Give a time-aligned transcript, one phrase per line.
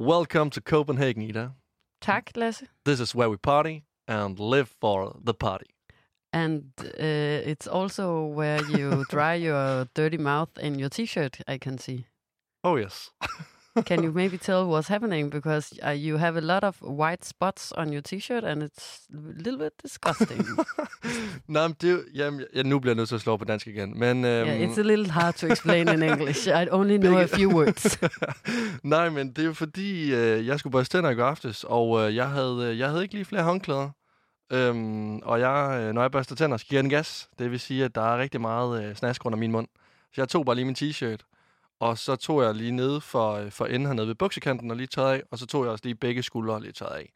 [0.00, 1.56] Welcome to Copenhagen, Ida.
[2.00, 2.64] Tak, Lasse.
[2.86, 5.66] This is where we party and live for the party.
[6.32, 11.76] And uh, it's also where you dry your dirty mouth in your t-shirt, I can
[11.76, 12.06] see.
[12.64, 13.10] Oh, yes.
[13.86, 15.30] Can you maybe tell what's happening?
[15.30, 19.42] Because uh, you have a lot of white spots on your t-shirt, and it's a
[19.44, 20.44] little bit disgusting.
[21.48, 23.98] Nej, men det, jamen, ja, nu bliver jeg nødt til at slå på dansk igen.
[23.98, 26.48] Men, øhm, yeah, it's a little hard to explain in English.
[26.48, 27.98] I only know a few words.
[28.82, 32.00] Nej, men det er jo fordi, øh, jeg skulle børste tænder i går aftes, og
[32.00, 33.90] øh, jeg, havde, øh, jeg havde ikke lige flere håndklæder.
[34.52, 37.28] Øhm, og jeg, øh, når jeg børster tænder, så giver jeg den gas.
[37.38, 39.68] Det vil sige, at der er rigtig meget øh, snask under min mund.
[40.14, 41.26] Så jeg tog bare lige min t-shirt,
[41.80, 44.86] og så tog jeg lige ned for, øh, for enden hernede ved buksekanten og lige
[44.86, 47.12] tørret af, og så tog jeg også lige begge skuldre lige tørret af.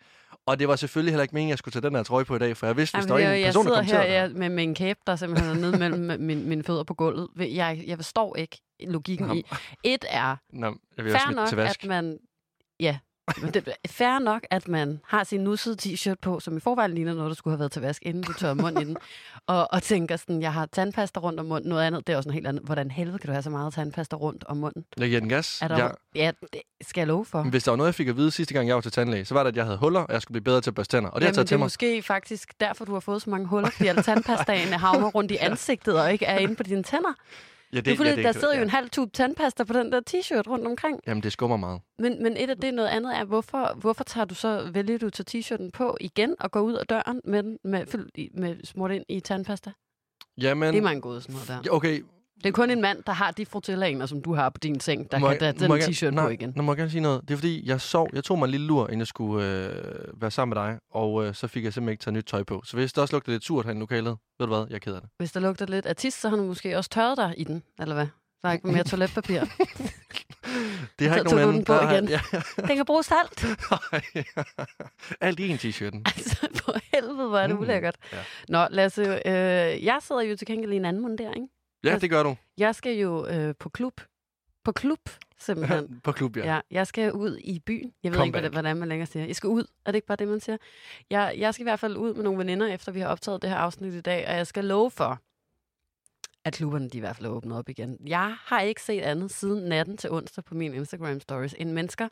[0.46, 2.36] Og det var selvfølgelig heller ikke meningen, at jeg skulle tage den her trøje på
[2.36, 3.98] i dag, for jeg vidste, hvis der Jamen, var jeg, en jeg person, der sidder
[3.98, 6.84] kom her jeg, med, med en kæbe, der simpelthen er nede mellem min, mine fødder
[6.84, 7.28] på gulvet.
[7.36, 9.44] Jeg, jeg forstår ikke logikken Nå, i.
[9.84, 11.82] Et er Nå, jeg vil også fair nok, til vask.
[11.82, 12.18] at man...
[12.80, 16.94] Ja, det er fair nok, at man har sin nussede t-shirt på, som i forvejen
[16.94, 18.96] ligner noget, der skulle have været til vask, inden du tørrer munden i den,
[19.46, 22.28] og, og tænker sådan, jeg har tandpasta rundt om munden, noget andet, det er også
[22.28, 22.62] noget helt andet.
[22.64, 24.84] Hvordan helvede kan du have så meget tandpasta rundt om munden?
[24.96, 25.62] Jeg giver den gas.
[25.62, 27.42] Er der, Jeg, ja, det skal jeg love for.
[27.42, 29.24] Men Hvis der var noget, jeg fik at vide sidste gang, jeg var til tandlæge,
[29.24, 30.96] så var det, at jeg havde huller, og jeg skulle blive bedre til at børste
[30.96, 31.10] tænder.
[31.10, 31.64] Og det har jeg Jamen, taget det til er mig.
[31.64, 35.36] måske faktisk derfor, du har fået så mange huller, fordi alle tandpastaen havner rundt i
[35.50, 37.12] ansigtet og ikke er inde på dine tænder.
[37.74, 39.92] Ja, Det, det er fordi, ja, der sidder jo en halv tube tandpasta på den
[39.92, 41.00] der t-shirt rundt omkring.
[41.06, 41.80] Jamen, det skummer meget.
[41.98, 45.10] Men, men et af det noget andet er, hvorfor, hvorfor tager du så, vælger du
[45.10, 48.90] tage t-shirten på igen og går ud af døren med, den, med, i- med smurt
[48.90, 49.72] ind i tandpasta?
[50.40, 51.70] Jamen, Det er mig en god sådan noget der.
[51.70, 52.02] okay.
[52.36, 55.10] Det er kun en mand, der har de frutillaner, som du har på din seng,
[55.12, 56.52] der Må kan jeg- den t-shirt nej, på igen.
[56.56, 57.20] Nå, må jeg gerne sige noget.
[57.22, 58.08] Det er fordi, jeg sov.
[58.12, 60.78] Jeg tog mig en lille lur, inden jeg skulle øh, være sammen med dig.
[60.90, 62.62] Og øh, så fik jeg simpelthen ikke taget nyt tøj på.
[62.64, 64.78] Så hvis der også lugter lidt surt herinde i lokalet, ved du hvad, jeg er
[64.78, 65.10] ked af det.
[65.18, 67.62] Hvis der lugter lidt af tis, så har du måske også tørret dig i den,
[67.80, 68.06] eller hvad?
[68.42, 69.40] Der er ikke mere toiletpapir.
[70.98, 71.56] Det har Så ikke nogen anden.
[71.56, 72.08] den på der har- igen.
[72.08, 72.20] Ja,
[72.68, 73.46] Den kan bruges alt.
[75.20, 76.02] Alt i en t-shirten.
[76.16, 77.96] Altså, for helvede, hvor er det Mm, ulækkert.
[78.12, 78.18] ja.
[78.48, 81.48] Nå, Lasse, øh, jeg sidder jo til gengæld i en anden mundering.
[81.84, 82.36] Ja, det gør du.
[82.58, 84.00] Jeg skal jo øh, på klub.
[84.64, 86.00] På klub, simpelthen.
[86.04, 86.54] På klub, ja.
[86.54, 87.92] Ja, jeg skal ud i byen.
[88.02, 88.54] Jeg ved Come ikke, hvordan, back.
[88.54, 89.26] hvordan man længere siger.
[89.26, 89.64] Jeg skal ud.
[89.86, 90.56] Er det ikke bare det, man siger?
[91.10, 93.50] Jeg, jeg skal i hvert fald ud med nogle veninder, efter vi har optaget det
[93.50, 95.18] her afsnit i dag, og jeg skal love for,
[96.44, 97.96] at klubberne de i hvert fald er åbnet op igen.
[98.06, 102.08] Jeg har ikke set andet siden natten til onsdag på min Instagram stories, end mennesker,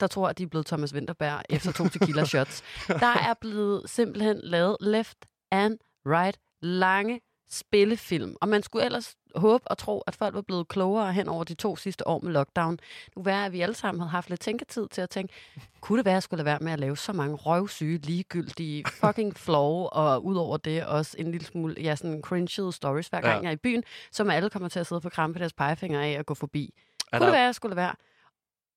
[0.00, 2.62] der tror, at de er blevet Thomas Winterberg efter to tequila shots.
[2.88, 5.18] Der er blevet simpelthen lavet left
[5.50, 8.36] and right lange spillefilm.
[8.40, 11.54] Og man skulle ellers håbe og tro, at folk var blevet klogere hen over de
[11.54, 12.78] to sidste år med lockdown.
[13.16, 15.34] Nu være, at vi alle sammen havde haft lidt tænketid til at tænke,
[15.80, 18.84] kunne det være, at jeg skulle lade være med at lave så mange røvsyge, ligegyldige,
[19.04, 23.34] fucking flow, og udover det også en lille smule, ja, sådan cringed stories, hver gang
[23.34, 23.40] Ja.
[23.42, 26.18] jeg er i byen, som alle kommer til at sidde på krampe deres pegefinger af
[26.18, 26.74] og gå forbi.
[27.12, 27.94] Er Kunne det være, at jeg skulle lade være?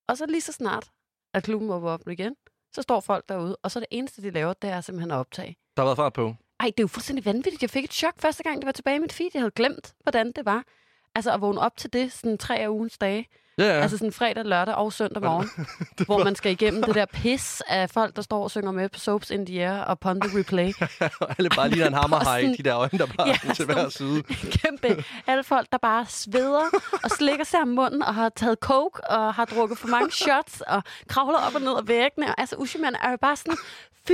[0.08, 0.90] Og så lige så snart,
[1.34, 2.36] at klubben åbner op igen,
[2.74, 5.56] så står folk derude, og så det eneste, de laver, det er simpelthen at optage.
[5.76, 6.34] der har været fart på.
[6.60, 7.62] Ej, det er jo fuldstændig vanvittigt.
[7.62, 9.30] Jeg fik et chok første gang, det var tilbage i mit feed.
[9.34, 10.62] Jeg havde glemt, hvordan det var.
[11.14, 13.28] Altså at vågne op til det sådan tre af ugens dage.
[13.58, 13.80] Ja, ja.
[13.80, 15.50] Altså sådan fredag, lørdag og søndag morgen.
[16.06, 18.98] hvor man skal igennem det der pis af folk, der står og synger med på
[18.98, 20.72] Soaps in the Air og Pon the Replay.
[21.38, 24.22] Alle bare lige en hammerhaj, sådan- de der øjne, der bare Ja, til hver side.
[24.62, 25.04] Kæmpe.
[25.26, 26.64] Alle folk, der bare sveder
[27.04, 30.60] og slikker sig om munden og har taget coke og har drukket for mange shots
[30.60, 32.26] og kravler op og ned ad væggene.
[32.26, 33.56] Og altså, Ushiman er jo bare sådan,
[34.08, 34.12] fy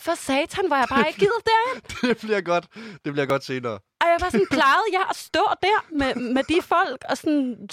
[0.00, 1.82] for satan, hvor jeg bare ikke gider derhen.
[2.08, 2.66] Det bliver godt.
[3.04, 3.78] Det bliver godt senere.
[4.00, 7.68] Og jeg var sådan, plejede jeg at stå der med, med de folk og sådan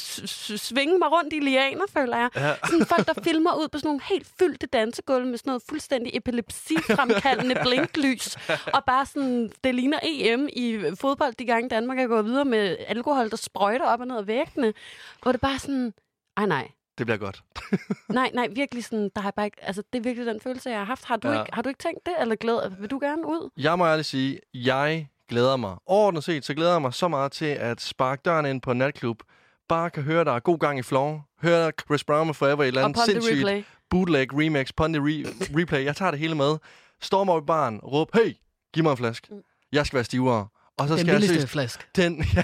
[0.57, 2.29] svinge mig rundt i lianer, føler jeg.
[2.35, 2.55] Ja.
[2.69, 6.11] Sådan folk, der filmer ud på sådan nogle helt fyldte dansegulve med sådan noget fuldstændig
[6.15, 8.37] epilepsifremkaldende blinklys.
[8.73, 12.77] Og bare sådan, det ligner EM i fodbold, de gange Danmark er gået videre med
[12.87, 14.73] alkohol, der sprøjter op og ned ad væggene.
[15.21, 15.93] Hvor det bare sådan,
[16.37, 16.67] ej nej,
[16.97, 17.43] Det bliver godt.
[18.09, 20.79] nej, nej, virkelig sådan, der har bare ikke, altså det er virkelig den følelse, jeg
[20.79, 21.05] har haft.
[21.05, 21.39] Har du, Ja.
[21.41, 23.49] ikke, har du ikke tænkt det, eller glæder, vil du gerne ud?
[23.57, 25.75] Jeg må ærligt sige, jeg glæder mig.
[25.85, 28.77] Overordnet set, så glæder jeg mig så meget til at sparke døren ind på en
[28.77, 29.23] natklub.
[29.69, 31.27] Bare kan høre, der er god gang i floor.
[31.41, 33.63] Høre Chris Brown med Forever et eller andet sindssygt Replay.
[33.89, 35.83] bootleg, remix, Pondy re- replay.
[35.85, 36.57] Jeg tager det hele med.
[37.01, 38.33] Storm op i baren, råb, hey,
[38.73, 39.27] giv mig en flaske.
[39.31, 39.41] Mm.
[39.71, 40.47] Jeg skal være stivere.
[40.79, 41.51] Og så Den skal jeg billigste seriøst...
[41.51, 41.83] flaske.
[41.95, 42.43] Den, ja,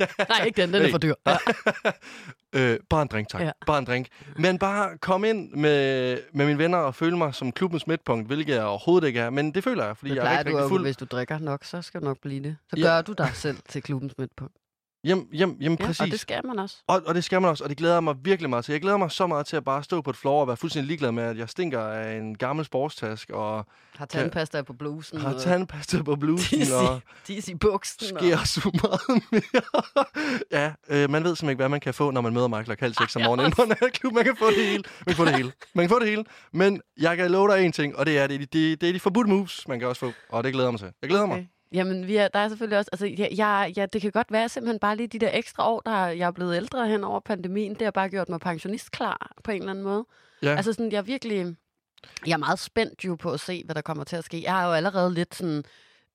[0.00, 0.06] ja.
[0.28, 0.90] Nej, ikke den, den er Hey.
[0.90, 1.14] for dyr.
[1.26, 1.36] Ja.
[2.72, 3.40] øh, bare en drink, tak.
[3.40, 3.50] Ja.
[3.66, 4.06] Bare en drink.
[4.38, 8.54] Men bare komme ind med, med mine venner og føle mig som klubbens midtpunkt, hvilket
[8.54, 9.30] jeg overhovedet ikke er.
[9.30, 10.82] Men det føler jeg, fordi Det jeg er rigtig, du rigtig fuld.
[10.82, 12.56] hvis du drikker nok, så skal du nok blive det.
[12.70, 12.82] Så Ja.
[12.86, 14.54] gør du dig selv til klubbens midtpunkt.
[15.04, 16.00] Jamen, jamen, jamen Ja, præcis.
[16.00, 16.76] og det skal man også.
[16.86, 18.72] Og, og det skal man også, og det glæder jeg mig virkelig meget til.
[18.72, 20.86] Jeg glæder mig så meget til at bare stå på et floor og være fuldstændig
[20.88, 23.66] ligeglad med, at jeg stinker af en gammel sportstask, og
[23.96, 25.20] Har tandpasta på blusen.
[25.20, 28.06] har og tandpasta på blusen, i, og tis i buksen.
[28.18, 29.82] sker så meget mere.
[30.52, 32.94] ja, øh, man ved simpelthen ikke, hvad man kan få, når man møder Michael halv
[32.94, 34.12] seks om Ej, morgenen på natklub.
[34.12, 34.82] Man kan få det hele.
[35.06, 35.52] Man kan få det hele.
[35.74, 36.24] Man kan få det hele.
[36.52, 38.88] Men jeg kan love dig en ting, og det er, det, er de, det, det
[38.88, 40.12] er de forbudte moves, man kan også få.
[40.28, 40.90] Og det glæder jeg mig til.
[41.02, 41.48] Jeg glæder mig.
[41.74, 42.88] Jamen, vi er, der er selvfølgelig også...
[42.92, 45.80] Altså, jeg, jeg, jeg, det kan godt være simpelthen bare lige de der ekstra år,
[45.80, 47.74] der jeg er blevet ældre hen over pandemien.
[47.74, 50.06] Det har bare gjort mig pensionistklar på en eller anden måde.
[50.42, 50.54] Ja.
[50.56, 51.56] Altså sådan, jeg er virkelig...
[52.26, 54.42] Jeg er meget spændt jo på at se, hvad der kommer til at ske.
[54.42, 55.64] Jeg er jo allerede lidt sådan...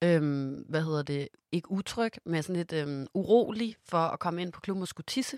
[0.03, 1.27] Øhm, hvad hedder det?
[1.51, 5.05] Ikke utryg, men sådan lidt øhm, urolig for at komme ind på klubben og skulle
[5.05, 5.37] tisse.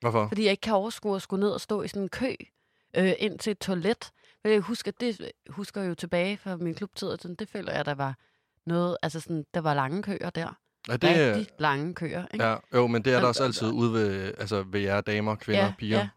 [0.00, 0.28] Hvorfor?
[0.28, 2.34] Fordi jeg ikke kan overskue at skulle ned og stå i sådan en kø
[2.96, 4.10] øh, ind til et toilet.
[4.44, 7.72] Men jeg husker, det husker jeg jo tilbage fra min klubtid, og sådan, det føler
[7.72, 8.14] jeg, der var
[8.66, 10.56] noget, altså sådan, der var lange køer der.
[10.88, 11.02] Ja, Det,
[11.34, 12.46] Rigtig lange køer, ikke?
[12.46, 15.34] ja, jo, men det er der Og- også altid ude ved, altså ved jer damer,
[15.34, 15.98] kvinder, ja, piger.
[15.98, 16.08] Ja.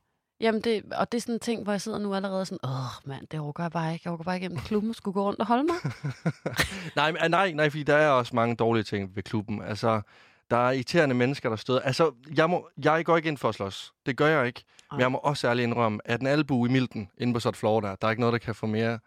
[0.41, 3.07] Jamen det, og det er sådan en ting, hvor jeg sidder nu allerede sådan, åh
[3.09, 4.01] mand, det overgår jeg bare ikke.
[4.05, 5.75] Jeg overgår bare igennem klubben skulle gå rundt og holde mig.
[6.95, 9.61] Nej, men- nej, nej, fordi der er også mange dårlige ting ved klubben.
[9.61, 10.01] Altså,
[10.49, 11.79] der er irriterende mennesker, der støder.
[11.79, 13.93] Altså, jeg, må, jeg går ikke ind for at slås.
[14.05, 14.63] Det gør jeg ikke.
[14.91, 15.01] Men Nej.
[15.03, 18.07] jeg må også ærligt indrømme, at en albu i milten inde på floor der, der
[18.07, 18.99] er ikke noget, der kan få mere...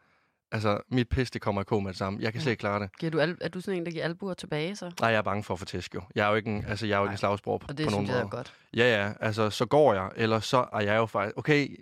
[0.52, 2.18] Altså, mit pis, det kommer i kog med det samme.
[2.22, 2.42] Jeg kan Ja.
[2.42, 2.98] slet ikke klare det.
[2.98, 4.90] Giver du al, er du sådan en, der giver albuer tilbage så?
[5.00, 6.00] Nej, jeg er bange for at få tæsk, jo.
[6.14, 7.86] Jeg er jo ikke en, altså, jeg er jo ikke en slagsbror på, Og det
[7.86, 8.30] på nogen synes jeg er måde.
[8.30, 8.52] godt.
[8.76, 9.12] Ja, ja.
[9.20, 11.38] Altså, så går jeg, eller så er jeg jo faktisk...
[11.38, 11.80] Okay,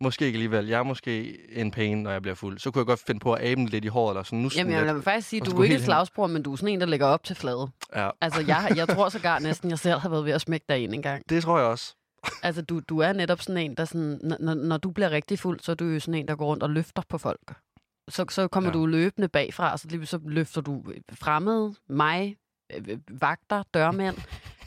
[0.00, 0.66] måske ikke alligevel.
[0.66, 2.58] Jeg er måske en pain, når jeg bliver fuld.
[2.58, 4.38] Så kunne jeg godt finde på at abe lidt i håret, eller sådan.
[4.38, 6.68] Nu Jamen, jeg vil faktisk sige, du er ikke et slagsbror, men du er sådan
[6.68, 7.68] en, der lægger op til flade.
[7.96, 10.78] Ja, Altså, jeg, jeg tror sågar næsten, jeg selv har været ved at smække dig
[10.82, 11.22] ind en gang.
[11.28, 11.94] det tror jeg også.
[12.42, 15.38] Altså, du, du er netop sådan en, der sådan, når- når, når du bliver rigtig
[15.38, 17.54] fuld, så er du jo sådan en, der går rundt og løfter på folk.
[18.08, 18.74] Så, så kommer Ja.
[18.74, 22.36] du løbende bagfra, og så, lige, så løfter du fremmede, mig,
[22.76, 24.16] øh, øh, vagter, dørmænd,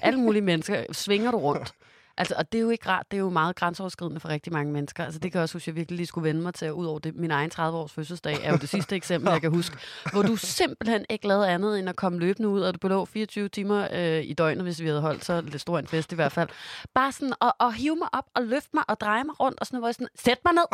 [0.02, 1.74] alle mulige mennesker, svinger du rundt.
[2.22, 4.74] Altså, og det er jo ikke rart, det er jo meget grænseoverskridende for rigtig mange
[4.74, 5.06] mennesker.
[5.06, 7.00] Altså, det kan jeg også huske, jeg virkelig lige skulle vende mig til, ud over
[7.00, 9.78] det, min egen 30-års fødselsdag er jo det sidste eksempel, jeg kan huske,
[10.12, 13.50] hvor du simpelthen ikke lavede andet end at komme løbende ud af det blå 24
[13.50, 16.32] timer øh, i døgnet, hvis vi havde holdt så lidt stor en fest i hvert
[16.32, 16.50] fald.
[16.94, 19.66] Bare sådan at, at hive mig op og løfte mig og dreje mig rundt og
[19.66, 20.68] sådan noget, hvor jeg sådan, sæt mig ned.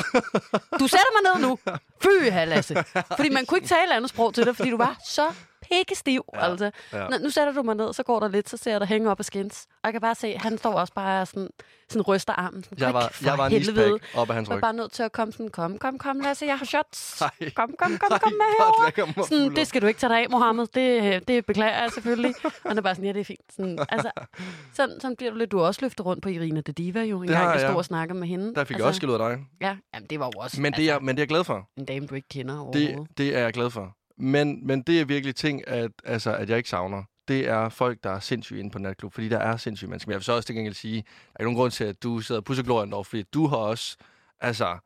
[0.79, 1.57] Du sætter mig ned nu.
[2.03, 2.75] Fy, Lasse.
[3.15, 5.27] Fordi man kunne ikke tale andet sprog til dig, fordi du var så
[5.71, 6.23] pikkestiv.
[6.33, 6.71] Ja, Ja, altså.
[6.93, 7.07] ja.
[7.07, 9.11] Nå, nu sætter du mig ned, så går der lidt, så ser jeg dig hænge
[9.11, 9.65] op af skins.
[9.71, 11.49] Og jeg kan bare se, at han står også bare sådan,
[11.89, 12.63] sådan ryster armen.
[12.63, 14.61] Sådan, Jeg var, "Rik, for jeg var en helvede." op ad hans Jeg var ryg.
[14.61, 17.17] bare nødt til at komme sådan, kom, kom, kom, Lasse, jeg har shots.
[17.21, 17.49] Nej.
[17.55, 19.25] Kom, kom, kom, kom med herover.
[19.27, 20.67] Sådan, det skal du ikke tage dig af, Mohammed.
[20.73, 22.33] Det, det beklager jeg selvfølgelig.
[22.43, 23.53] Og han er bare sådan, ja, det er fint.
[23.55, 24.11] Sådan, altså,
[24.77, 25.51] sådan, sådan bliver du lidt.
[25.51, 27.69] Du også løftet rundt på Irina de Diva jo, en Det gang jeg jeg.
[27.69, 28.55] stod og snakkede med hende.
[28.55, 29.45] Der fik jeg også skæld ud af dig.
[29.61, 31.43] Ja, jamen, det var jo også Men det, altså, er, men det er jeg glad
[31.43, 31.69] for.
[31.77, 32.97] en dame, du ikke kender overhovedet.
[33.09, 33.96] Det, det er jeg glad for.
[34.17, 37.03] Men, men det er virkelig ting, at, altså, at jeg ikke savner.
[37.27, 40.09] Det er folk, der er sindssyge inde på natklub, fordi der er sindssyge mennesker.
[40.09, 41.01] Men jeg vil så også til gengæld sige, der
[41.35, 43.57] er ikke nogen grund til, at du sidder og pusser glorien over, fordi du har
[43.57, 43.97] også,
[44.39, 44.77] altså,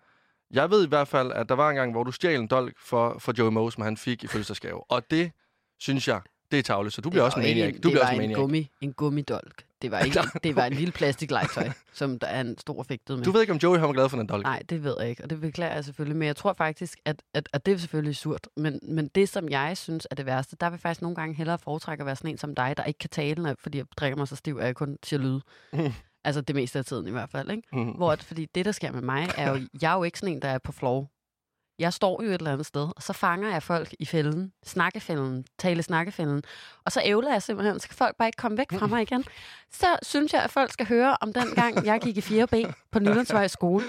[0.51, 2.79] jeg ved i hvert fald, at der var en gang, hvor du stjal en dolk
[2.79, 4.91] for, for Joey Moe, som han fik i fødselsdagsgave.
[4.91, 5.31] Og det,
[5.79, 6.95] synes jeg, det er tavligt.
[6.95, 7.71] Så du bliver Det også var en maniac.
[7.73, 9.63] Du det bliver var også en en, gummi, en gummidolk.
[9.81, 13.25] Det var, ikke, det var en lille plastiklegetøj, som der er en stor fægtet med.
[13.25, 14.43] Du ved ikke, om Joey har glad for den dolk.
[14.43, 16.17] Nej, det ved jeg ikke, og det beklager jeg selvfølgelig.
[16.17, 18.47] Men jeg tror faktisk, at, at, at det er selvfølgelig surt.
[18.57, 21.35] Men, men det, som jeg synes er det værste, der vil jeg faktisk nogle gange
[21.35, 23.85] hellere foretrække at være sådan en som dig, der ikke kan tale, når- fordi jeg
[23.97, 25.41] drikker mig så stiv, at jeg kun siger lyde.
[25.73, 25.93] Mm.
[26.23, 27.51] Altså det meste af tiden i hvert fald.
[27.51, 27.63] Ikke?
[27.73, 27.89] Mhm.
[27.91, 30.41] Hvor, fordi det, der sker med mig, er jo, jeg er jo ikke sådan en,
[30.41, 31.11] der er på floor.
[31.81, 35.45] Jeg står jo et eller andet sted, og så fanger jeg folk i fælden, snakkefælden,
[35.57, 36.43] tale snakkefælden,
[36.85, 39.25] og så ævler jeg simpelthen, så kan folk bare ikke komme væk fra mig igen.
[39.71, 42.99] Så synes jeg, at folk skal høre om den gang, jeg gik i 4B på
[42.99, 43.83] Nylandsvej skole,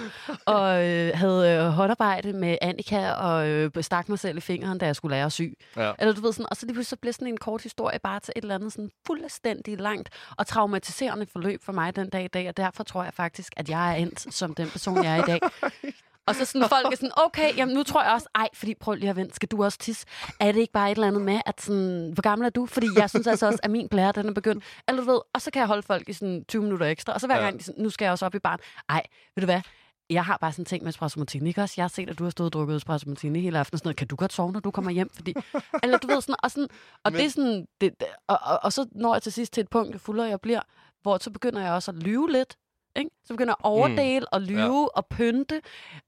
[0.45, 4.85] og øh, havde øh, håndarbejde med Annika, og øh, stak mig selv i fingeren, da
[4.85, 5.41] jeg skulle lære at sy.
[5.77, 5.91] Ja.
[5.99, 8.19] Eller du ved sådan, og så lige pludselig så bliver sådan en kort historie bare
[8.19, 12.27] til et eller andet sådan fuldstændig langt og traumatiserende forløb for mig den dag i
[12.27, 15.23] dag, og derfor tror jeg faktisk, at jeg er endt som den person, jeg er
[15.23, 15.39] i dag.
[16.27, 18.93] Og så sådan folk er sådan, okay, jamen nu tror jeg også, ej, fordi prøv
[18.95, 20.05] lige at vente, skal du også tisse?
[20.39, 22.65] Er det ikke bare et eller andet med, at sådan, hvor gammel er du?
[22.65, 24.63] Fordi jeg synes altså også, at min blære, den er begyndt.
[24.87, 27.21] Eller du ved, og så kan jeg holde folk i sådan 20 minutter ekstra, og
[27.21, 27.43] så hver Ja.
[27.43, 28.59] gang, de sådan, nu skal jeg også op i barn.
[28.89, 29.03] Ej,
[29.35, 29.61] ved du hvad?
[30.09, 31.73] Jeg har bare sådan en ting med espresso martini, ikke også?
[31.77, 33.77] Jeg har set, at du har stået og drukket espresso martini hele aftenen.
[33.77, 33.97] Sådan noget.
[33.97, 35.09] Kan du godt sove, når du kommer hjem?
[35.15, 35.33] Fordi,
[35.83, 36.67] eller du ved sådan, og, sådan,
[37.03, 37.93] og Men- det er sådan, det,
[38.27, 40.61] og, og, og, så når jeg til sidst til et punkt, fuldere jeg bliver,
[41.01, 42.55] hvor så begynder jeg også at lyve lidt.
[42.95, 43.09] Ikke?
[43.25, 44.27] Så begynder at overdele mm.
[44.31, 44.87] og lyve ja.
[44.95, 45.61] og pynte.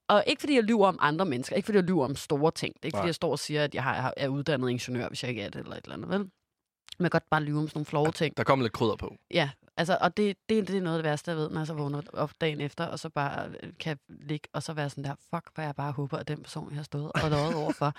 [0.07, 2.73] Og ikke fordi jeg lyver om andre mennesker, ikke fordi jeg lyver om store ting.
[2.75, 3.01] Det er ikke Nej.
[3.01, 5.49] fordi jeg står og siger, at jeg har, er uddannet ingeniør, hvis jeg ikke er
[5.49, 6.19] det, eller et eller andet, vel?
[6.19, 8.37] Men jeg kan godt bare lyve om sådan nogle flove ting.
[8.37, 9.15] Der kommer lidt krydder på.
[9.31, 11.67] Ja, altså, og det, det, det er noget af det værste, jeg ved, når jeg
[11.67, 15.03] så vågner op dagen efter, og så bare øh, kan ligge, og så være sådan
[15.03, 17.93] der, fuck, hvor jeg bare håber, at den person, jeg har stået og løjet overfor,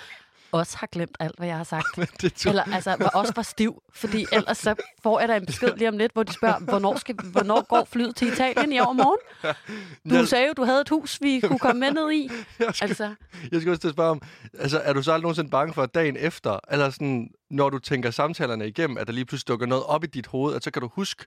[0.53, 1.87] også har glemt alt, hvad jeg har sagt.
[2.23, 2.47] det.
[2.47, 3.83] Eller altså, var også var stiv.
[3.93, 6.97] Fordi ellers så får jeg da en besked lige om lidt, hvor de spørger, hvornår,
[6.99, 9.19] skal, hvornår går flyet til Italien i overmorgen?
[10.11, 12.31] Du Jeg- sagde jo, du havde et hus, vi kunne komme med ned i.
[12.59, 13.15] Jeg skal, Altså,
[13.53, 14.23] jeg skal også til at spørge om,
[14.59, 18.11] altså, er du så aldrig nogensinde bange for, dagen efter, eller sådan, når du tænker
[18.11, 20.83] samtalerne igennem, at der lige pludselig dukker noget op i dit hoved, at så kan
[20.83, 21.25] du huske,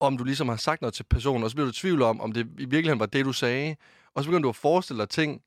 [0.00, 2.20] om du ligesom har sagt noget til personen, og så bliver du i tvivl om,
[2.20, 3.76] om det i virkeligheden var det, du sagde,
[4.14, 5.40] og så begynder du at forestille dig ting,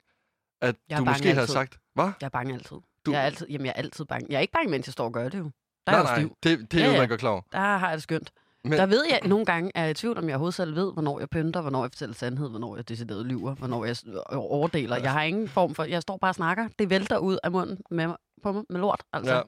[0.60, 1.46] at Jeg er du måske altid.
[1.46, 1.78] sagt.
[1.94, 2.04] Hvad?
[2.20, 2.76] jeg er bange altid.
[3.06, 4.26] Du- Jeg er altid, jamen, jeg er altid bange.
[4.30, 5.50] Jeg er ikke bange, mens jeg står og gør det jo.
[5.86, 7.40] Der er nej, jo nej, det, det er Ja, jo, man gør klar over.
[7.52, 8.32] Der har jeg det skønt.
[8.64, 8.72] Men-.
[8.72, 11.18] Der ved jeg nogle gange, er jeg i tvivl, om jeg overhovedet selv ved, hvornår
[11.18, 14.96] jeg pynter, hvornår jeg fortæller sandhed, hvornår jeg decideret lyver, hvornår jeg s- overdeler.
[14.96, 15.84] Jeg har ingen form for...
[15.84, 16.68] Jeg står bare og snakker.
[16.78, 18.08] Det vælter ud af munden med,
[18.42, 19.34] på mig, med lort, altså.
[19.34, 19.42] Ja.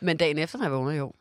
[0.00, 1.12] Men dagen efter, når jeg vågner, jo,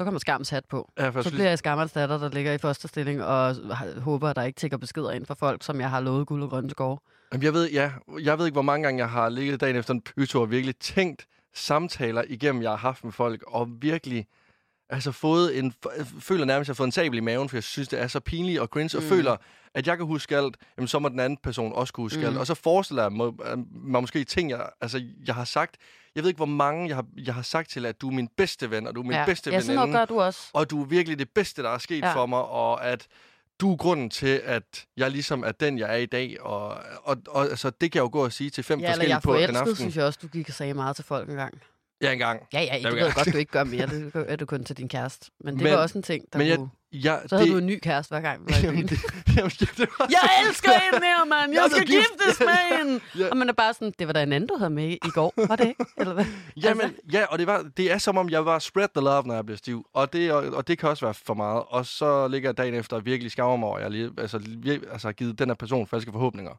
[0.00, 0.92] så kommer skams hat på.
[0.98, 3.56] Ja, Så bliver jeg skammerens datter, der ligger i første stilling, og
[4.02, 6.50] håber, at der ikke tækker beskeder ind for folk, som jeg har lovet guld og
[6.50, 6.98] grønne skove.
[7.32, 9.94] Jamen, jeg ved, ja, jeg ved ikke, hvor mange gange jeg har ligget dagen efter
[9.94, 14.26] en bytur og virkelig tænkt samtaler igennem, jeg har haft med folk, og virkelig
[14.90, 17.56] altså fået en, jeg føler nærmest, at jeg har fået en sabel i maven, for
[17.56, 19.08] jeg synes, det er så pinligt og cringe, og Mm.
[19.08, 19.36] føler,
[19.74, 22.24] at jeg kan huske alt, jamen, så må den anden person også kunne huske Mm.
[22.26, 22.38] alt.
[22.38, 23.32] Og så forestiller jeg mig,
[23.72, 25.76] mig måske ting, jeg, altså, jeg har sagt.
[26.14, 28.28] Jeg ved ikke, hvor mange jeg har, jeg har sagt til, at du er min
[28.36, 29.24] bedste ven, og du er min ja.
[29.24, 30.40] bedste ja, sådan noget veninde gør du også.
[30.52, 32.08] og du er virkelig det bedste, der er sket ja.
[32.08, 32.14] Ja.
[32.14, 33.06] for mig, og at
[33.60, 36.36] du er grunden til, at jeg ligesom er den, jeg er i dag.
[36.40, 36.68] Og,
[37.02, 39.22] og, og altså, det kan jeg jo gå og sige til fem Ja, forskellige jeg
[39.22, 39.76] på en aften.
[39.76, 41.60] synes jeg også, du gik og sagde meget til folk engang.
[42.02, 42.42] Ja, engang.
[42.52, 43.86] Ja, ja, det ved jeg jeg godt, du ikke gør mere.
[43.86, 45.30] Det gør- er du kun til din kæreste.
[45.40, 46.70] Men det Men- var også en ting, der men jeg- kunne...
[46.92, 48.40] Ja, Så havde det, du en ny kæreste hver gang.
[48.50, 48.98] var jamen, det,
[49.36, 51.52] jamen, ja, det var Jeg elsker hende her, mand!
[51.52, 52.06] Jeg Jeg skal gift.
[52.20, 53.00] giftes med hende!
[53.18, 53.28] Ja.
[53.30, 55.32] Og man er bare sådan, det var da en anden, du havde med i går.
[55.48, 55.84] Var det ikke?
[55.98, 56.24] Eller hvad?
[56.56, 59.34] Jamen, ja, og det, var, det er som om, jeg var spread the love, når
[59.34, 59.86] jeg bliver stiv.
[59.94, 61.62] Og det, og, og det kan også være for meget.
[61.68, 64.38] Og så ligger jeg dagen efter og virkelig skammer mig over, at jeg lige, altså,
[64.58, 66.52] vir, altså, har givet den her person falske forhåbninger.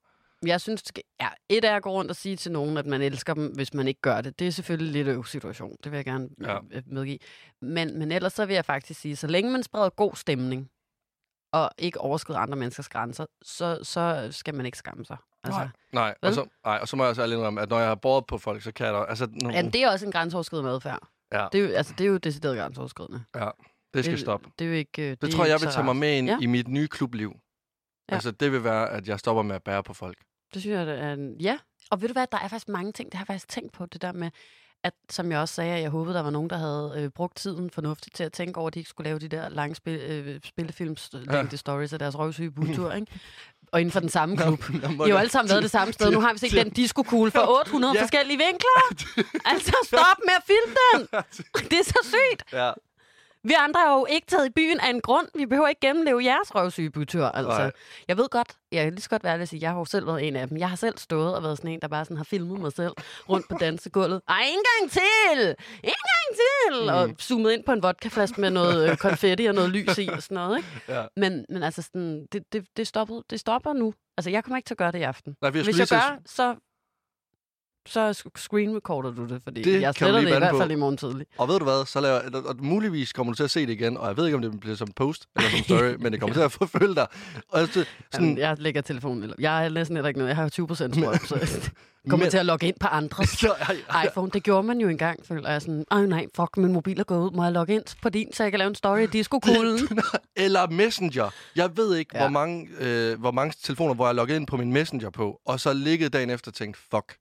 [0.46, 0.84] Jeg synes,
[1.22, 3.74] ja, et er at gå rundt og sige til nogen, at man elsker dem, hvis
[3.74, 4.40] man ikke gør det.
[4.40, 5.76] Det er selvfølgelig lidt øv situation.
[5.84, 6.54] Det vil jeg gerne Ja.
[6.54, 6.82] ja.
[6.86, 7.20] medgive.
[7.62, 10.70] Men, men ellers så vil jeg faktisk sige, så længe man spreder god stemning,
[11.54, 15.18] og ikke overskrider andre menneskers grænser, så, så skal man ikke skamme sig.
[15.44, 16.36] Altså, Nej, og Vel?
[16.36, 18.62] så, nej, og så må jeg også indrømme, at når jeg har båret på folk,
[18.62, 19.04] så kan jeg da...
[19.04, 21.08] Altså, nu, Jamen, det er også en grænseoverskridende adfærd.
[21.34, 21.48] Ja.
[21.52, 23.24] Det er jo, altså, det er jo decideret grænseoverskridende.
[23.94, 24.50] det skal det, stoppe.
[24.60, 25.02] Det er jo ikke...
[25.02, 26.34] øh, Det, Det tror jeg, jeg vil tage mig med ind Ja.
[26.34, 26.40] ja.
[26.42, 27.30] i mit nye klubliv.
[27.30, 27.40] Ja.
[28.10, 28.16] Ja.
[28.16, 30.18] Altså, det vil være, at jeg stopper med at bære på folk.
[30.54, 31.36] Det synes jeg, det er en...
[31.40, 31.58] Ja,
[31.92, 33.86] og ved du hvad, der er faktisk mange ting, det har jeg faktisk tænkt på,
[33.86, 34.30] det der med,
[34.84, 37.38] at som jeg også sagde, at jeg håbede, der var nogen, der havde øh, brugt
[37.38, 40.00] tiden fornuftigt til at tænke over, at de ikke skulle lave de der lange spil,
[40.00, 43.08] øh, spillefilms længde stories af deres røvsyge budtur, ikke?
[43.72, 44.70] Og inden for den samme klub.
[44.70, 46.12] Nå, har jo alle sammen været det samme sted.
[46.12, 48.02] Nu har vi set den disco-kugle fra 800 Ja.
[48.04, 49.06] forskellige vinkler.
[49.52, 51.08] Altså, stop med at filme den!
[51.70, 52.54] Det er så sygt!
[52.54, 52.72] Ja.
[53.44, 55.28] Vi andre har jo ikke taget i byen af en grund.
[55.36, 57.26] Vi behøver ikke gennemleve jeres røvsygebytur.
[57.26, 57.58] Altså.
[57.58, 57.72] Nej.
[58.08, 60.08] Jeg ved godt, jeg kan lige så godt være at sige, jeg har jo selv
[60.08, 60.58] været en af dem.
[60.58, 62.92] Jeg har selv stået og været sådan en, der bare sådan har filmet mig selv
[63.30, 64.22] rundt på dansegulvet.
[64.28, 65.56] Ej, en gang til!
[65.84, 66.84] En gang til!
[66.84, 66.88] Mm.
[66.90, 70.24] Og zoomet ind på en vodkaflaske med noget øh, konfetti og noget lys i og
[70.24, 70.58] sådan noget.
[70.58, 70.70] Ikke?
[70.88, 71.06] Ja.
[71.18, 73.94] Men, men altså, sådan, det, det, det, stoppede, det stopper nu.
[74.18, 75.36] Altså, jeg kommer ikke til at gøre det i aften.
[75.42, 76.56] Nej, Hvis jeg gør, så,
[77.88, 80.58] så screen recorder du det, fordi Det jeg sletter det i hvert på.
[80.58, 81.26] fald i morgen tidlig.
[81.38, 83.70] Og ved du hvad, så laver og- og muligvis kommer du til at se det
[83.74, 86.20] igen, og jeg ved ikke, om det bliver som post eller som story, men det
[86.20, 87.08] kommer til at forfølge dig.
[87.50, 89.24] Og altså, Sådan, sådan, jeg lægger telefonen.
[89.24, 90.30] Eller, jeg er næsten heller ikke noget.
[90.30, 91.70] Jeg har jo 20 procent så
[92.10, 93.44] kommer Men- til at logge ind på andres
[94.08, 94.32] iPhone.
[94.34, 95.86] Det gjorde man jo engang, føler jeg sådan.
[95.92, 97.32] Ej nej, fuck, min mobil er gået ud.
[97.36, 99.80] Må jeg logge ind på din, så jeg kan lave en story i disco-kuglen?
[100.36, 101.30] Eller Messenger.
[101.56, 102.20] Jeg ved ikke, Ja.
[102.22, 105.60] hvor, mange, øh, hvor mange telefoner, hvor jeg logget ind på min Messenger på, og
[105.60, 107.16] så ligget dagen efter og tænkt, fuck,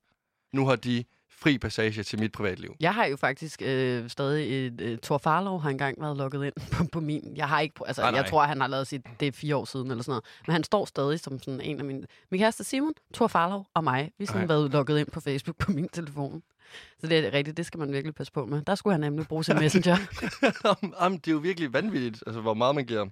[0.53, 2.75] nu har de fri passage til mit privatliv.
[2.79, 4.81] Jeg har jo faktisk øh, stadig et...
[4.81, 7.33] Øh, Thor Farlov har engang været logget ind på, på min.
[7.35, 7.75] Jeg har ikke...
[7.87, 8.29] Altså, Nej, jeg nej.
[8.29, 9.01] tror, han har lavet sit...
[9.19, 10.23] Det er fire år siden eller sådan noget.
[10.47, 12.03] Men han står stadig som sådan en af mine...
[12.31, 14.11] Min kæreste Simon, Thor Farlov og mig.
[14.17, 14.47] Vi har sådan Ej.
[14.47, 16.43] været logget ind på Facebook på min telefon.
[16.99, 17.57] Så det er rigtigt.
[17.57, 18.61] Det skal man virkelig passe på med.
[18.61, 19.97] Der skulle han nemlig bruge sin messenger.
[21.01, 23.05] Jamen, det er jo virkelig vanvittigt, altså, hvor meget man giver.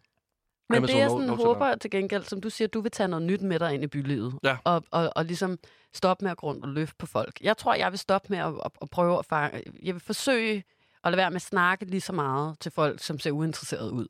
[0.69, 3.07] Men Amazon det jeg sådan til håber til gengæld, som du siger, du vil tage
[3.07, 4.33] noget nyt med dig ind i bylivet.
[4.43, 4.57] Ja.
[4.63, 5.59] Og, og, og ligesom
[5.93, 7.41] stoppe med at gå rundt og løfte på folk.
[7.41, 9.63] Jeg tror, jeg vil stoppe med at, at, at prøve at fange...
[9.83, 10.63] Jeg vil forsøge
[11.03, 14.07] at lade være med at snakke lige så meget til folk, som ser uinteresseret ud.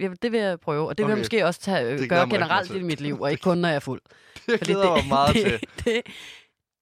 [0.00, 1.20] Jeg- Det vil jeg prøve, og det vil jeg Okay.
[1.20, 3.80] måske også tage, Det gøre generelt i mit liv, og ikke kun, når jeg er
[3.80, 4.00] fuld.
[4.46, 5.60] Det glæder mig meget det, til.
[5.84, 6.02] Det,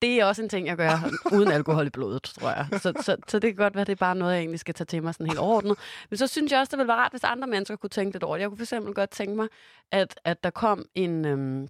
[0.03, 2.67] det er også en ting, jeg gør uden alkohol i blodet, tror jeg.
[2.81, 4.87] Så, så, så det kan godt være, det er bare noget, jeg egentlig skal tage
[4.87, 5.79] til mig sådan helt overordnet.
[6.11, 8.25] Men så synes jeg også, det ville være rart, hvis andre mennesker kunne tænke lidt
[8.25, 8.41] over det.
[8.41, 9.49] Jeg kunne for eksempel godt tænke mig,
[9.93, 11.25] at, at der kom en...
[11.25, 11.69] Øhm,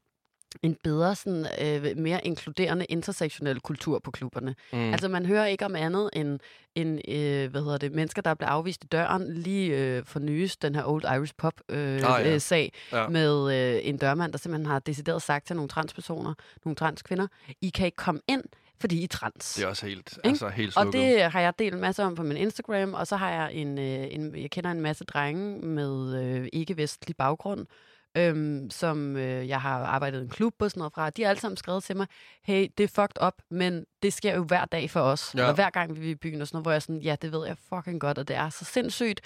[0.62, 4.54] en bedre, sådan, øh, mere inkluderende intersektionel kultur på klubberne.
[4.72, 4.92] Mm.
[4.92, 6.38] Altså, man hører ikke om andet end,
[6.74, 9.34] end øh, hvad hedder det, mennesker, der er blevet afvist i døren.
[9.34, 12.14] Lige øh, for nyes, den her Old Irish Pop øh, Ah, ja.
[12.18, 12.38] ah, ja.
[12.38, 13.08] sag, Ja.
[13.08, 17.26] med øh, en dørmand, der simpelthen har decideret sagt til nogle transpersoner, nogle transkvinder,
[17.60, 18.42] I kan ikke komme ind,
[18.80, 19.54] fordi I er trans.
[19.54, 21.00] Det er også helt, altså, helt Og slukket.
[21.02, 23.78] det har jeg delt en masse om på min Instagram, og så har jeg en,
[23.78, 27.66] øh, en jeg kender en masse drenge med øh, ikke-vestlig baggrund,
[28.16, 31.10] øhm, som øh, jeg har arbejdet i en klub og sådan noget fra.
[31.10, 32.06] De har alle sammen skrevet til mig,
[32.42, 35.34] hey, det er fucked up, men det sker jo hver dag for os.
[35.34, 35.48] Ja.
[35.48, 37.32] Og hver gang vi er i byen og sådan noget, hvor jeg sådan, ja, det
[37.32, 39.20] ved jeg fucking godt, og det er så sindssygt.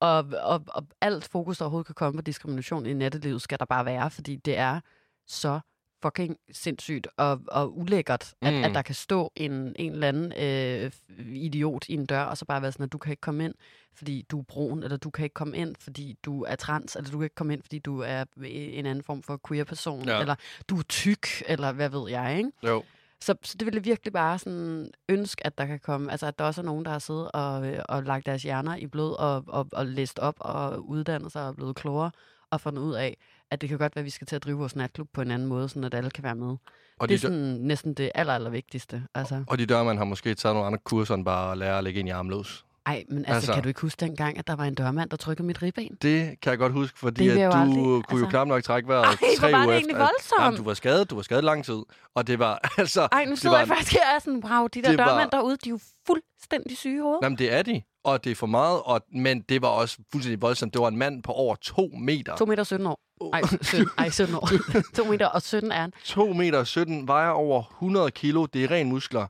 [0.00, 3.64] Og, og, og alt fokus, der overhovedet kan komme på diskrimination i nattelivet, skal der
[3.64, 4.80] bare være, fordi det er
[5.26, 5.60] så
[6.02, 8.64] fucking sindssygt og, og ulækkert, at, Mm.
[8.64, 10.90] at der kan stå en, en eller anden øh,
[11.36, 13.54] idiot i en dør, og så bare være sådan, at du kan ikke komme ind,
[13.94, 17.10] fordi du er brun, eller du kan ikke komme ind, fordi du er trans, eller
[17.10, 20.20] du kan ikke komme ind, fordi du er en anden form for queer-person, Ja.
[20.20, 20.34] eller
[20.68, 22.50] du er tyk, eller hvad ved jeg, ikke?
[22.62, 22.82] Jo.
[23.20, 26.44] Så, så det ville virkelig bare sådan ønske, at der kan komme, altså at der
[26.44, 29.44] også er nogen, der har siddet og, øh, og lagt deres hjerner i blod og,
[29.46, 32.10] og, og læst op og uddannet sig og blevet klogere
[32.50, 33.16] og fundet ud af,
[33.50, 35.30] at det kan godt være, at vi skal til at drive vores natklub på en
[35.30, 36.56] anden måde, sådan at alle kan være med.
[37.00, 39.02] Og det er de, sådan næsten det aller, aller vigtigste.
[39.14, 41.84] Altså, og de dørmand har måske taget nogle andre kurser end bare at lære at
[41.84, 42.64] lægge ind i armlås.
[42.86, 45.16] ej, men altså, Altså- kan du ikke huske dengang, at der var en dørmand, der
[45.16, 45.96] trykkede mit ribben?
[46.02, 48.62] Det kan jeg godt huske, fordi at du jo aldrig- kunne jo altså- knap nok
[48.62, 49.88] trække vejret Ej, tre var uger det efter.
[49.88, 50.40] egentlig voldsomt.
[50.44, 51.82] Jamen, du var skadet, du var skadet lang tid.
[52.14, 53.08] Og det var, altså...
[53.12, 55.08] Ej, nu sidder var, jeg faktisk her og er sådan, wow, de der det var-
[55.08, 57.20] dørmænd derude, de er jo fuldstændig syge i hovedet.
[57.22, 60.42] Jamen, det er de, og det er for meget, og, men det var også fuldstændig
[60.42, 60.72] voldsomt.
[60.74, 62.36] Det var en mand på over to meter.
[62.36, 63.00] 2 meter og 17 år.
[63.32, 64.48] Ej, 17, ej, 17 år.
[64.96, 65.92] 2 meter og 17 er han.
[66.04, 68.46] 2 meter 17, vejer over 100 kilo.
[68.46, 69.26] Det er ren muskler.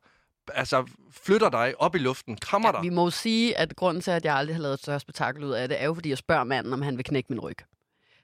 [0.54, 2.83] Altså, flytter dig op i luften, krammer Ja, dig.
[2.83, 5.45] vi må jo sige, at grunden til, at jeg aldrig har lavet et større spektakel
[5.45, 7.56] ud af det, er jo, fordi jeg spørger manden, om han vil knække min ryg.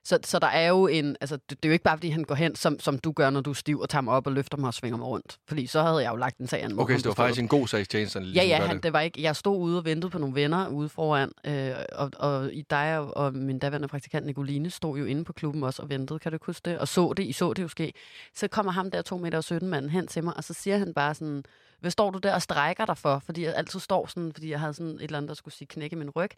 [0.05, 1.17] Så, så der er jo en...
[1.21, 3.31] Altså, det, det er jo ikke bare, fordi han går hen, som, som du gør,
[3.31, 5.39] når du er stiv og tager mig op og løfter mig og svinger mig rundt.
[5.49, 7.49] Fordi så havde jeg jo lagt en sag an Okay, så det var faktisk en
[7.49, 8.19] god sagstjeneste.
[8.19, 8.83] Ja, ligesom ja, gør han, det.
[8.83, 12.11] det var ikke, jeg stod ude og ventede på nogle venner ude foran, øh, og,
[12.19, 15.83] og i dig og, og min daværende praktikant Nicoline stod jo inde på klubben også
[15.83, 16.79] og ventede, kan du huske det?
[16.79, 17.93] Og så det, I så det jo ske.
[18.35, 20.79] Så kommer ham der 2 meter og 17 manden hen til mig, og så siger
[20.79, 21.45] han bare sådan,
[21.81, 23.23] hvad står du der og strækker dig for?
[23.27, 25.69] Fordi jeg altid står sådan, fordi jeg havde sådan et eller andet, der skulle sige
[25.69, 26.31] knække min ryg.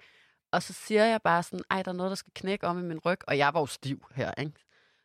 [0.55, 2.83] Og så siger jeg bare sådan, ej, der er noget, der skal knække om i
[2.83, 4.53] min ryg, og jeg var jo stiv her, ikke?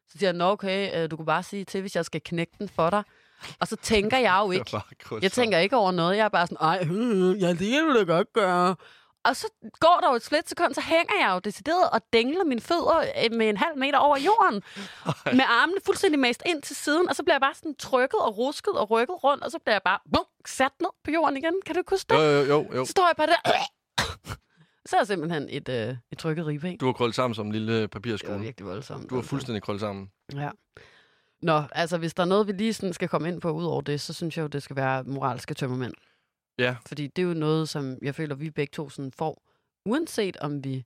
[0.08, 2.54] Så siger han, nå okay, øh, du kunne bare sige til, hvis jeg skal knække
[2.60, 3.04] den for dig.
[3.60, 4.78] Og så tænker jeg jo ikke,
[5.22, 6.18] jeg tænker ikke over noget.
[6.18, 8.76] Jeg er bare sådan, ej, øh, ja, det kan du da godt gøre.
[9.24, 9.48] Og så
[9.80, 13.38] går der jo et splitsekund, så hænger jeg jo decideret og dingler mine fødder øh,
[13.38, 14.64] med en halv meter over jorden.
[15.40, 18.38] med armene fuldstændig mast ind til siden, og så bliver jeg bare sådan trykket og
[18.38, 21.54] rusket og rykket rundt, og så bliver jeg bare bum, sat ned på jorden igen.
[21.66, 22.16] Kan du huske det?
[22.16, 22.86] Jo, jo, jo, jo.
[22.86, 23.52] Så står jeg bare der.
[24.86, 26.78] Så er simpelthen et, øh, et trykket ribben.
[26.78, 28.40] Du har krøllet sammen som en lille Det var papirskole.
[28.40, 29.10] virkelig voldsomt.
[29.10, 29.30] Du har altså.
[29.30, 30.12] fuldstændig krøllet sammen.
[30.34, 30.50] Ja.
[31.42, 33.82] Nå, altså hvis der er noget, vi lige sådan skal komme ind på ud over
[33.82, 35.94] det, så synes jeg jo, det skal være moralske tømmermænd.
[36.60, 36.76] Ja.
[36.88, 39.44] Fordi det er jo noget, som jeg føler, vi begge to sådan får,
[39.86, 40.86] uanset om vi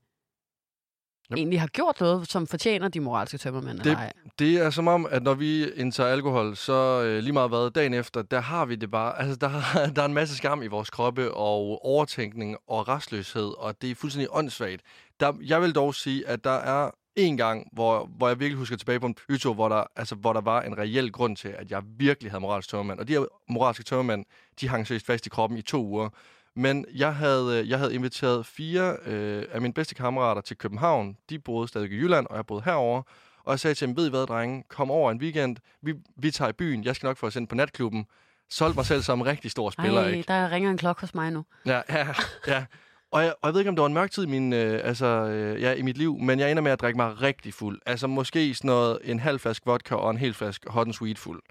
[1.34, 1.38] Yep.
[1.38, 4.14] egentlig har gjort noget, som fortjener de moralske tømmermænd Det- eller ej.
[4.40, 7.94] Det er som om, at når vi indtager alkohol, så øh, lige meget hvad, dagen
[7.94, 9.20] efter, der har vi det bare.
[9.22, 9.50] Altså, der,
[9.96, 13.96] der er en masse skam i vores kroppe, og overtænkning og restløshed, og det er
[13.96, 14.82] fuldstændig åndssvagt.
[15.20, 18.78] Der, jeg vil dog sige, at der er en gang, hvor, hvor jeg virkelig husker
[18.78, 21.72] tilbage på en bytur, hvor der, altså, hvor der var en reel grund til, at
[21.72, 23.00] jeg virkelig havde moralsk tømmermand.
[23.00, 24.26] Og de her moralske tømmermænd,
[24.62, 26.10] de hang seriøst fast i kroppen i to uger.
[26.56, 31.18] Men jeg havde, øh, jeg havde inviteret fire øh, af mine bedste kammerater til København.
[31.30, 33.02] De boede stadig i Jylland, og jeg boede herover.
[33.44, 34.64] Og jeg sagde til dem, ved I hvad, drenge?
[34.70, 35.58] Kom over en weekend.
[35.82, 36.84] Vi, vi tager i byen.
[36.84, 38.06] Jeg skal nok få os ind på natklubben.
[38.50, 40.28] Solgte mig selv som en rigtig stor spiller, Ej, ikke?
[40.28, 41.46] der ringer en klokke hos mig nu.
[41.66, 42.08] Ja, ja,
[42.48, 42.66] ja.
[43.12, 44.80] Og jeg, og jeg ved ikke, om det var en mørk tid i, min, øh,
[44.84, 47.80] altså, øh, ja, i mit liv, men jeg ender med at drikke mig rigtig fuld.
[47.86, 51.20] Altså måske sådan noget, en halv flaske vodka og en hel flaske hot and sweet
[51.20, 51.42] fuld.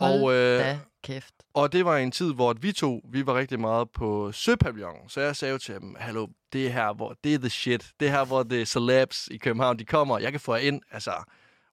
[0.00, 1.34] Hold Og, øh, da kæft.
[1.54, 5.08] Og det var en tid, hvor vi to, vi var rigtig meget på Søpavillon.
[5.08, 7.90] Så jeg sagde jo til dem, hallo, det er her, hvor det er the shit.
[8.00, 10.18] Det er her, hvor det er celebs i København, de kommer.
[10.18, 11.12] Jeg kan få jer ind, altså,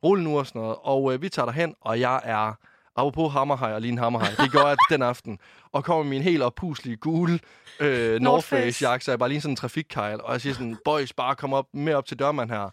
[0.04, 0.78] rolig nu og sådan noget.
[0.84, 2.54] Og øh, vi tager derhen, og jeg er,
[2.96, 5.40] apropos hammerhaj og lige en hammerhaj, det gjorde jeg den aften.
[5.72, 7.40] Og kommer min helt oppuslige gule
[7.80, 10.22] øh, North Face jakke, så jeg bare lige sådan en trafikkejl.
[10.22, 12.70] Og jeg siger sådan, boys, bare kom op med op til dørmand her.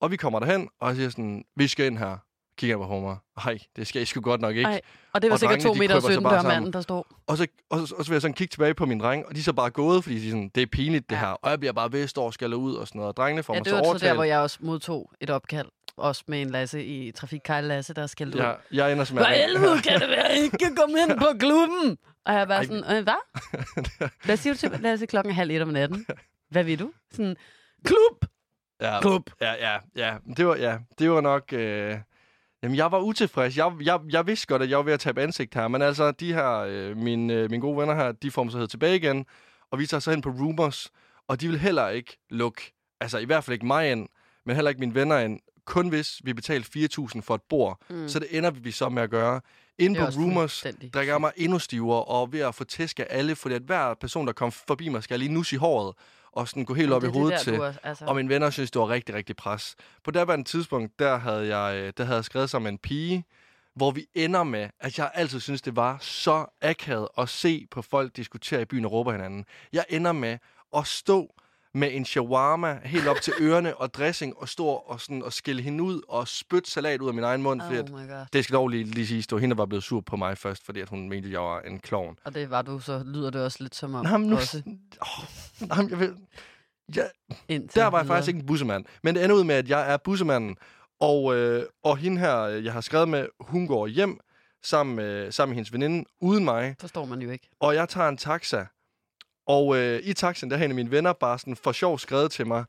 [0.00, 2.16] Og vi kommer derhen, og jeg siger sådan, vi skal ind her.
[2.58, 3.16] Kigger på mig.
[3.46, 4.70] Ej, det skal I sgu godt nok ikke.
[4.70, 4.80] Ej,
[5.12, 6.40] Og det var Og sikkert drengene, 2 de meter og kryber så 17 bare dør
[6.40, 6.54] sammen.
[6.56, 7.02] manden, der stod.
[7.26, 9.34] Og så, og, så, og så vil jeg sådan kigge tilbage på min dreng, og
[9.34, 11.20] de er så bare gået, fordi de er sådan, det er pinligt det Ja.
[11.20, 11.26] her.
[11.28, 13.08] Og jeg bliver bare ved, står og skal ud og sådan noget.
[13.08, 14.14] Og drengene får Ja, mig det så var så der, overtalt.
[14.14, 15.66] hvor jeg også modtog et opkald.
[15.96, 18.42] Også med en Lasse i Trafikkejl Lasse, der skældte ud.
[18.42, 21.98] Ja, jeg ender som Hvad helvede kan det være, ikke komme ind på klubben?
[22.26, 22.64] Og jeg Ej.
[22.64, 23.48] sådan, øh, hvad?
[24.24, 26.06] Hvad siger du til Lasse klokken halv et om natten?
[26.50, 26.90] Hvad vil du?
[27.12, 27.36] Sådan,
[27.84, 28.24] klub!
[28.80, 29.30] ja, Klub!
[29.40, 30.16] ja, ja, ja.
[30.36, 31.52] Det var, ja, det var nok...
[31.52, 31.94] Øh...
[32.62, 33.56] Jamen, jeg var utilfreds.
[33.56, 35.68] Jeg, jeg, jeg vidste godt, at jeg var ved at tabe ansigt her.
[35.68, 38.66] Men altså, de her, øh, mine, øh, mine gode venner her, de får mig så
[38.66, 39.26] tilbage igen.
[39.70, 40.90] Og vi tager så hen på Rumors.
[41.28, 44.08] Og de vil heller ikke lukke, altså i hvert fald ikke mig ind,
[44.46, 47.80] men heller ikke mine venner ind, kun hvis vi betalte 4.000 for et bord.
[47.90, 48.08] Mm.
[48.08, 49.40] Så det ender vi så med at gøre.
[49.78, 53.06] Inde er på Rumors drikker jeg mig endnu stivere, og ved at få tæsk af
[53.10, 55.94] alle, fordi at hver person, der kom forbi mig, skal lige nus i håret,
[56.36, 57.60] og sådan gå helt op i Det er det hovedet der, til.
[57.60, 59.76] også- altså, Og mine venner synes, det var rigtig, rigtig pres.
[60.04, 63.24] På daværende tidspunkt, der havde jeg, øh, der havde jeg skrevet sammen med en pige,
[63.74, 67.82] hvor vi ender med, at jeg altid synes, det var så akavet at se på
[67.82, 69.44] folk diskutere i byen og råbe hinanden.
[69.72, 70.38] Jeg ender med
[70.76, 71.34] at stå
[71.76, 75.62] med en shawarma helt op til ørerne og dressing og stå og, sådan, og skille
[75.62, 78.26] hende ud og spytte salat ud af min egen mund, at, Oh god.
[78.32, 80.80] det skal dog lige, lige sige, at hende var blevet sur på mig først, fordi
[80.80, 82.18] at hun mente, at jeg var en klovn.
[82.24, 84.36] Og det var du, så lyder det også lidt som om Nej, men nu...
[84.36, 84.62] også
[85.00, 85.24] Oh,
[85.68, 86.14] nej, men jeg vil...
[87.48, 88.16] Indtil der var jeg videre.
[88.16, 88.84] faktisk ikke en bussemand.
[89.02, 90.56] Men det ender ud med, at jeg er bussemanden.
[91.00, 94.18] Og, øh, og hende her, jeg har skrevet med, hun går hjem
[94.64, 96.74] sammen med, sammen med hendes veninde, uden mig.
[96.80, 97.48] Forstår man jo ikke.
[97.60, 98.64] Og jeg tager en taxa.
[99.46, 102.30] Og øh, i taxaen, der har en af mine venner bare sådan for sjov skrevet
[102.30, 102.64] til mig,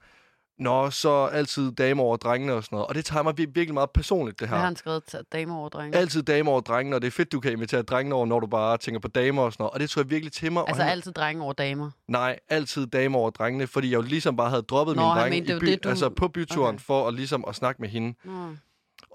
[0.60, 2.88] Nå, så altid damer over drengene og sådan noget.
[2.88, 4.66] Og det tager mig vir- virkelig meget personligt, det Hvad har her.
[4.66, 5.98] han skrevet til damer over drenge?
[5.98, 8.48] Altid damer over drengene, og det er fedt, du kan invitere drengene over, når du
[8.48, 9.74] bare tænker på damer og sådan noget.
[9.74, 10.64] Og det tror jeg virkelig til mig.
[10.68, 11.92] altså han, altid drenge over damer.
[12.08, 15.40] Nej, altid damer over drengene, fordi jeg jo ligesom bare havde droppet Nå, mine drenge
[15.40, 16.84] mente, i by, det, du- altså på byturen Okay.
[16.84, 18.14] for at ligesom at snakke med hende.
[18.24, 18.32] Nå.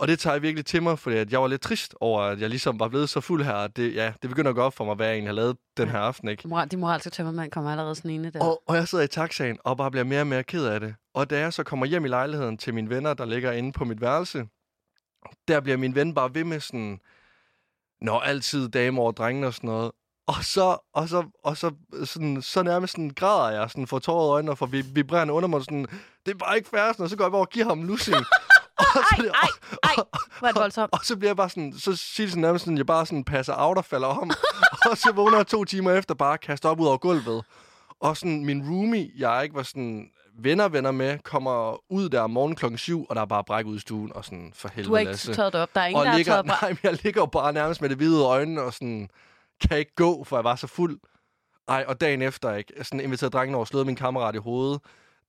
[0.02, 2.40] Og det tager jeg virkelig til mig, fordi at jeg var lidt trist over, at
[2.40, 3.66] jeg ligesom var blevet så fuld her.
[3.66, 5.88] Det, ja, det begynder at gå op for mig, hvad jeg egentlig har lavet den
[5.88, 6.48] her aften, ikke?
[6.48, 8.44] Moral, de moralske tømmermænd kommer allerede ene der.
[8.44, 10.94] Og, og jeg sidder i taxaen og bare bliver mere og mere ked af det.
[11.14, 13.84] Og da jeg så kommer hjem i lejligheden til mine venner, der ligger inde på
[13.84, 14.46] mit værelse,
[15.48, 17.00] der bliver min ven bare ved med sådan,
[18.00, 19.92] når altid damer og drenge og sådan noget.
[20.26, 21.70] Og så, og så, og så,
[22.04, 25.64] sådan, så nærmest sådan græder jeg, sådan for tårede øjne og for vib- vibrerende undermål,
[25.64, 25.86] sådan,
[26.26, 28.24] det er bare ikke sådan, og så går jeg over og giver ham lussing.
[28.94, 29.48] Og, så, ej,
[29.82, 29.94] ej,
[30.38, 30.92] hvor er det voldsomt.
[30.92, 33.24] og så bliver jeg bare sådan, så siger det sådan nærmest sådan, jeg bare sådan
[33.24, 34.30] passer out og falder om.
[34.90, 37.44] og så vågner jeg to timer efter bare kastet op ud over gulvet.
[38.00, 42.30] Og sådan min roomie, jeg ikke var sådan venner venner med, kommer ud der om
[42.30, 44.88] morgenen klokken 7, og der er bare bræk ud i stuen, og sådan for helvede
[44.88, 45.34] Du har ikke Lasse.
[45.34, 45.74] taget det op.
[45.74, 46.46] Der er ingen, og der har ligger, på.
[46.46, 49.08] nej, men jeg ligger jo bare nærmest med det hvide øjne, og sådan,
[49.68, 51.00] kan ikke gå, for jeg var så fuld.
[51.68, 52.72] Ej, og dagen efter, ikke?
[52.76, 54.80] Jeg sådan inviterede drengen over og slået min kammerat i hovedet.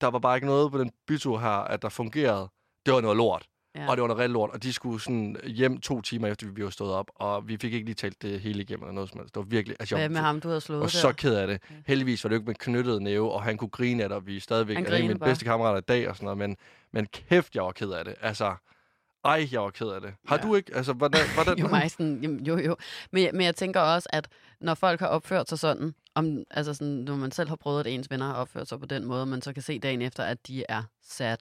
[0.01, 2.49] Der var bare ikke noget på den bytur her, at der fungerede.
[2.85, 3.45] Det var noget lort.
[3.75, 3.81] Ja.
[3.81, 3.89] Ja.
[3.89, 6.63] Og det var noget rigtig lort, og de skulle sådan hjem to timer efter, vi
[6.63, 9.19] var stået op, og vi fik ikke lige talt det hele igennem eller noget som
[9.19, 9.35] helst.
[9.35, 9.77] Det var virkelig...
[9.79, 10.87] Altså, Hvad med ham, du havde slået der?
[10.87, 11.61] så ked af det.
[11.85, 14.37] Heldigvis var det ikke med knyttet næve, og han kunne grine af det, og vi
[14.37, 16.57] er stadigvæk er en af mine bedste kammerater i dag og sådan noget, men,
[16.91, 18.15] men kæft, jeg var ked af det.
[18.21, 18.55] Altså,
[19.25, 20.13] ej, jeg var ked af det.
[20.27, 20.43] Har Ja.
[20.43, 20.75] du ikke?
[20.75, 21.21] Altså, hvordan...
[21.33, 22.75] hvordan jo, mig sådan, jamen, jo, jo.
[23.11, 24.27] Men, men jeg tænker også, at
[24.61, 27.87] når folk har opført sig sådan, om, altså sådan, når man selv har prøvet, at
[27.93, 30.47] ens venner har opført sig på den måde, man så kan se dagen efter, at
[30.47, 31.37] de er sad.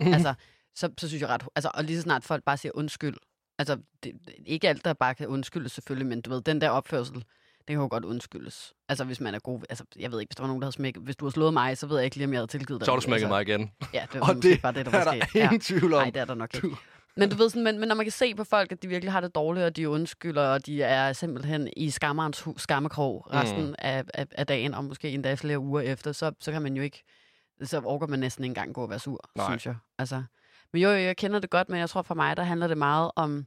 [0.00, 0.34] altså,
[0.74, 1.42] så, så synes jeg ret...
[1.54, 3.16] Altså, og lige så snart folk bare siger undskyld.
[3.58, 4.12] Altså, det,
[4.46, 7.14] ikke alt, der bare kan undskyldes selvfølgelig, men du ved, den der opførsel,
[7.58, 8.72] det kan jo godt undskyldes.
[8.88, 9.60] Altså, hvis man er god...
[9.70, 11.02] Altså, jeg ved ikke, hvis der var nogen, der havde smækket...
[11.02, 12.84] Hvis du har slået mig, så ved jeg ikke lige, om jeg havde tilgivet dig.
[12.84, 13.70] Så har du smækket altså, mig igen.
[13.94, 15.42] Ja, det var Og det bare det, der er var der sket.
[15.42, 16.00] ingen tvivl om.
[16.02, 16.68] Nej, det er der nok ikke.
[16.68, 16.76] Du-
[17.16, 19.12] Men du ved sådan, men, men når man kan se på folk, at de virkelig
[19.12, 23.66] har det dårligt, og de undskylder, og de er simpelthen i skammerens hus, skammekrog resten
[23.66, 23.74] mm.
[23.78, 26.82] af, af, af, dagen, og måske endda flere uger efter, så, så kan man jo
[26.82, 27.02] ikke,
[27.62, 29.46] så orker man næsten ikke engang gå og være sur, Nej.
[29.46, 29.74] synes jeg.
[29.98, 30.22] Altså,
[30.74, 32.78] men jo, jo, jeg kender det godt, men jeg tror for mig, der handler det
[32.78, 33.46] meget om,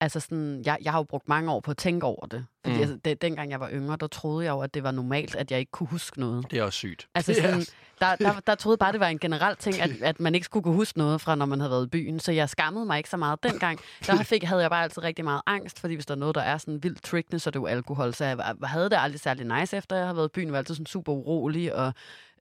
[0.00, 2.46] altså sådan, jeg, jeg har jo brugt mange år på at tænke over det.
[2.64, 2.80] Fordi Mm.
[2.82, 5.50] altså, det, dengang jeg var yngre, der troede jeg jo, at det var normalt, at
[5.50, 6.50] jeg ikke kunne huske noget.
[6.50, 7.08] Det er også sygt.
[7.14, 7.60] Altså sådan,
[8.00, 10.64] der, der, der troede bare, det var en generel ting, at, at man ikke skulle
[10.64, 12.20] kunne huske noget fra, når man havde været i byen.
[12.20, 13.80] Så jeg skammede mig ikke så meget dengang.
[14.06, 16.40] Der fik, havde jeg bare altid rigtig meget angst, fordi hvis der er noget, der
[16.40, 18.14] er sådan vildt trickende, så er det jo alkohol.
[18.14, 20.44] Så jeg havde det aldrig særlig nice, efter jeg havde været i byen.
[20.46, 21.92] Jeg var altid sådan super urolig, og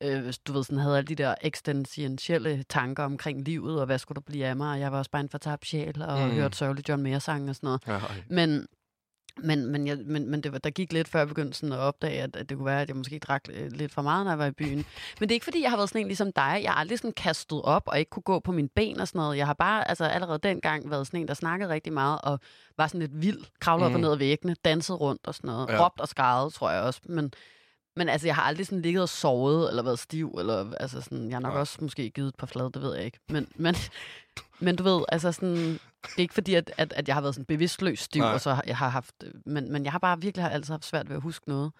[0.02, 4.16] øh, du ved, sådan, havde alle de der eksistentielle tanker omkring livet, og hvad skulle
[4.16, 4.72] der blive af mig.
[4.72, 6.32] Og jeg var også bare en fortabt sjæl, og Mm.
[6.32, 7.82] hørte sørgelig John Mayer-sang og sådan noget.
[7.88, 8.12] Ej.
[8.30, 8.68] Men,
[9.44, 11.80] men, men, jeg, men, men det var, der gik lidt, før jeg begyndte sådan at
[11.80, 14.32] opdage, at, at det kunne være, at jeg måske drak øh, lidt for meget, når
[14.32, 14.78] jeg var i byen.
[15.20, 16.60] Men det er ikke, fordi jeg har været sådan en ligesom dig.
[16.64, 19.20] Jeg har aldrig sådan kastet op og ikke kunne gå på mine ben og sådan
[19.20, 19.38] noget.
[19.38, 22.40] Jeg har bare altså, allerede dengang været sådan en, der snakkede rigtig meget og
[22.78, 23.40] var sådan lidt vild.
[23.60, 24.02] Kravlede op og Mm.
[24.04, 25.68] ned ad væggene, dansede rundt og sådan noget.
[25.70, 25.74] Ja.
[25.74, 25.86] Ja.
[25.86, 27.02] Råbt og skrædede, tror jeg også.
[27.06, 27.34] Men,
[27.96, 30.36] men altså, jeg har aldrig sådan ligget og sovet eller været stiv.
[30.40, 31.60] Eller, altså sådan, jeg har nok Nej.
[31.60, 33.20] også måske givet et par flade, det ved jeg ikke.
[33.30, 33.76] Men, men,
[34.60, 37.36] men du ved, altså sådan, det er ikke fordi, at, at, at jeg har været
[37.36, 38.34] sådan bevidstløs stiv, Nej.
[38.34, 39.16] og så har jeg har haft,
[39.46, 41.72] men, men jeg har bare virkelig har altid haft svært ved at huske noget.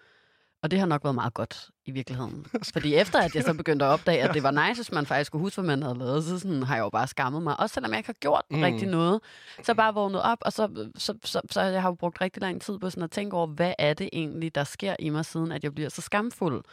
[0.62, 2.46] Og det har nok været meget godt i virkeligheden.
[2.72, 5.26] Fordi efter at jeg så begyndte at opdage, at det var nice, hvis man faktisk
[5.26, 7.60] skulle huske, hvad man havde lavet, så sådan, har jeg jo bare skammet mig.
[7.60, 8.62] Også selvom jeg ikke har gjort Mm.
[8.62, 9.20] rigtig noget.
[9.62, 12.62] Så bare vågnet op, og så, så, så, så jeg har jo brugt rigtig lang
[12.62, 15.52] tid på sådan at tænke over, hvad er det egentlig, der sker i mig, siden
[15.52, 16.64] at jeg bliver så skamfuld.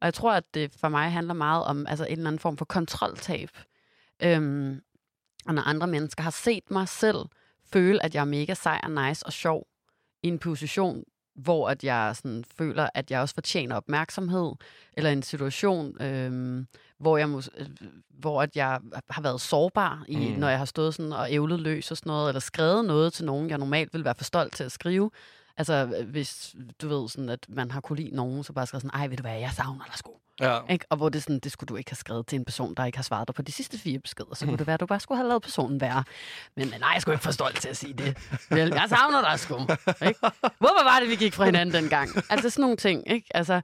[0.00, 2.56] Og jeg tror, at det for mig handler meget om altså en eller anden form
[2.56, 3.48] for kontroltab.
[4.22, 4.80] Øhm,
[5.46, 7.18] og når andre mennesker har set mig selv
[7.72, 9.66] føle, at jeg er mega sej og nice og sjov
[10.22, 14.52] i en position, hvor at jeg sådan føler, at jeg også fortjener opmærksomhed,
[14.96, 16.64] eller en situation, øh,
[16.98, 17.66] hvor jeg, mus, øh,
[18.18, 20.22] hvor at jeg har været sårbar, i, Mm.
[20.38, 23.24] når jeg har stået sådan og ævlet løs og sådan noget, eller skrevet noget til
[23.24, 25.10] nogen, jeg normalt vil være for stolt til at skrive.
[25.56, 28.82] Altså, øh, hvis du ved sådan, at man har kunne lide nogen, så bare skrevet
[28.82, 30.10] sådan, ej, ved du hvad, jeg savner dig sgu.
[30.40, 30.58] Ja.
[30.70, 30.84] Ikke?
[30.90, 32.98] Og hvor det, sådan, det skulle du ikke have skrevet til en person, der ikke
[32.98, 34.34] har svaret dig på de sidste fire beskeder.
[34.34, 34.58] Så kunne Mm.
[34.58, 36.04] det være, at du bare skulle have lavet personen være.
[36.56, 38.16] Men nej, jeg skulle ikke få stolt til at sige det.
[38.50, 39.60] Vel, jeg savner dig sgu.
[40.06, 40.20] Ikke?
[40.40, 42.10] Hvorfor var det, vi gik fra hinanden dengang?
[42.30, 43.10] Altså sådan nogle ting.
[43.10, 43.26] Ikke?
[43.30, 43.60] Altså,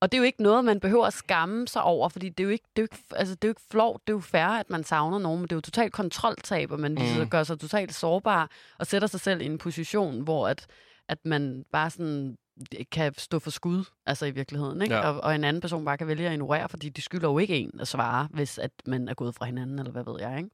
[0.00, 2.44] og det er jo ikke noget, man behøver at skamme sig over, fordi det er
[2.44, 4.20] jo ikke, det er jo ikke, altså, det er jo ikke flot, det er jo
[4.20, 6.92] fair, at man savner nogen, men det er jo totalt kontroltab, og man.
[7.18, 7.28] Mm.
[7.30, 10.66] gør sig totalt sårbar og sætter sig selv i en position, hvor at,
[11.08, 12.36] at man bare sådan
[12.92, 14.94] kan stå for skud, altså i virkeligheden, ikke?
[14.94, 15.08] Ja.
[15.08, 17.56] Og, og en anden person bare kan vælge at ignorere, fordi de skylder jo ikke
[17.56, 20.50] en at svare, hvis at man er gået fra hinanden, eller hvad ved jeg, ikke?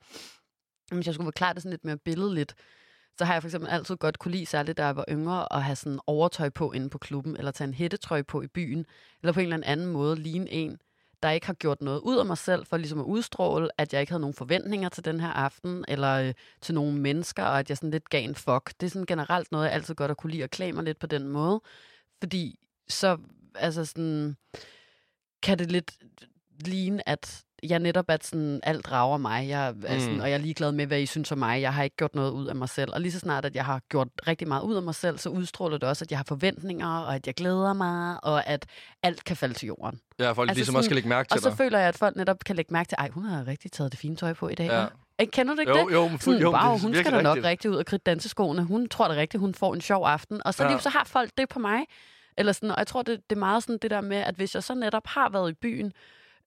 [0.91, 2.55] Men Hvis jeg skulle forklare det sådan lidt mere billedligt,
[3.19, 5.63] så har jeg for eksempel altid godt kunne lide, særligt da jeg var yngre, at
[5.63, 8.87] have sådan overtøj på inde på klubben, eller tage en hættetrøje på i byen,
[9.23, 10.79] eller på en eller anden måde ligne en,
[11.23, 14.01] der ikke har gjort noget ud af mig selv, for ligesom at udstråle, at jeg
[14.01, 17.69] ikke havde nogen forventninger til den her aften, eller øh, til nogle mennesker, og at
[17.69, 18.73] jeg sådan lidt gav en fuck.
[18.81, 20.99] Det er sådan generelt noget, jeg altid godt at kunne lide at klæde mig lidt
[20.99, 21.61] på den måde,
[22.19, 23.19] fordi så,
[23.55, 24.37] altså sådan,
[25.43, 25.99] kan det lidt
[26.65, 30.21] ligne, at jeg netop at sådan, alt rager mig, jeg, er sådan, Mm.
[30.21, 31.61] og jeg er ligeglad med, hvad I synes om mig.
[31.61, 32.91] Jeg har ikke gjort noget ud af mig selv.
[32.95, 35.29] Og lige så snart, at jeg har gjort rigtig meget ud af mig selv, så
[35.29, 38.67] udstråler det også, at jeg har forventninger, og at jeg glæder mig, og at
[39.03, 40.01] alt kan falde til jorden.
[40.19, 41.57] Ja, folk Altså ligesom sådan- også skal lægge mærke Og til så dig.
[41.59, 44.01] føler jeg, at folk netop kan lægge mærke til, ej, hun har rigtig taget det
[44.01, 44.67] fine tøj på i dag.
[44.67, 44.87] Ja.
[45.21, 45.95] Ikke, kender du ikke Jo, det?
[45.95, 47.47] jo, men Sådan, jo, wow, det hun skal da nok rigtigt.
[47.47, 48.65] rigtig ud og kridte danseskoene.
[48.65, 50.41] Hun tror da rigtigt, hun får en sjov aften.
[50.45, 50.71] Og så, Ja.
[50.71, 51.85] lige, så har folk det på mig.
[52.37, 54.55] Eller sådan, og jeg tror, det, det er meget sådan det der med, at hvis
[54.55, 55.93] jeg så netop har været i byen,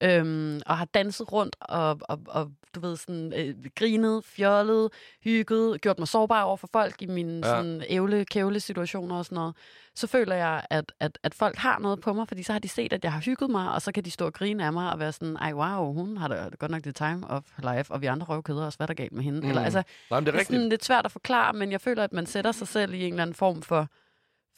[0.01, 4.89] øhm, og har danset rundt, og, og, og du ved, sådan, øh, grinet, fjollet,
[5.23, 7.51] hygget, gjort mig sårbar over for folk i mine Ja.
[7.51, 9.55] sådan, ævle-kævle situationer og sådan noget,
[9.95, 12.67] så føler jeg, at, at, at folk har noget på mig, fordi så har de
[12.67, 14.91] set, at jeg har hygget mig, og så kan de stå og grine af mig
[14.93, 18.01] og være sådan, ej wow, hun har da godt nok det time of life, og
[18.01, 19.41] vi andre røvkæder os, hvad er der galt med hende?
[19.41, 19.47] Mm.
[19.47, 21.81] Eller, altså, Nej, men det er det er sådan lidt svært at forklare, men jeg
[21.81, 23.87] føler, at man sætter sig selv i en eller anden form for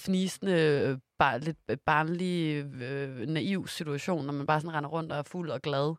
[0.02, 0.52] fnisende,
[0.88, 5.24] øh, bare lidt barnlig, øh, naiv situation, når man bare sådan render rundt og er
[5.24, 5.96] fuld og glad.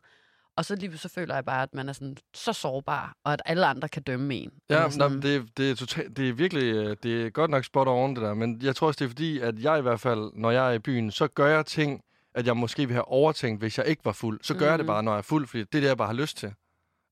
[0.57, 3.41] Og så lige så føler jeg bare, at man er sådan så sårbar, og at
[3.45, 4.51] alle andre kan dømme en.
[4.69, 7.51] Ja, nej, sådan, men det, det, er totalt, det er virkelig, øh, det er godt
[7.51, 9.81] nok spot on det der, men jeg tror også, det er fordi, at jeg i
[9.81, 12.01] hvert fald, når jeg er i byen, så gør jeg ting,
[12.35, 14.39] at jeg måske vil have overtænkt, hvis jeg ikke var fuld.
[14.43, 14.93] Så gør jeg det Mhm.
[14.93, 16.53] bare, når jeg er fuld, fordi det er det, jeg bare har lyst til.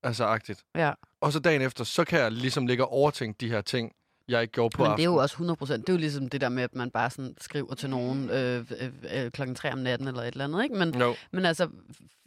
[0.04, 0.64] Altså agtigt.
[0.76, 0.92] Ja.
[1.22, 3.92] Og så dagen efter, så kan jeg ligesom ligge og overtænke de her ting,
[4.28, 5.88] jeg gjorde på Men det er jo også 100 procent.
[5.88, 8.66] Det er jo ligesom det der med, at man bare sådan skriver til nogen øh,
[8.82, 8.92] øh,
[9.26, 10.76] øh, klokken 3 om natten eller et eller andet, ikke?
[10.76, 11.16] Men, Jo.
[11.32, 11.70] Men altså,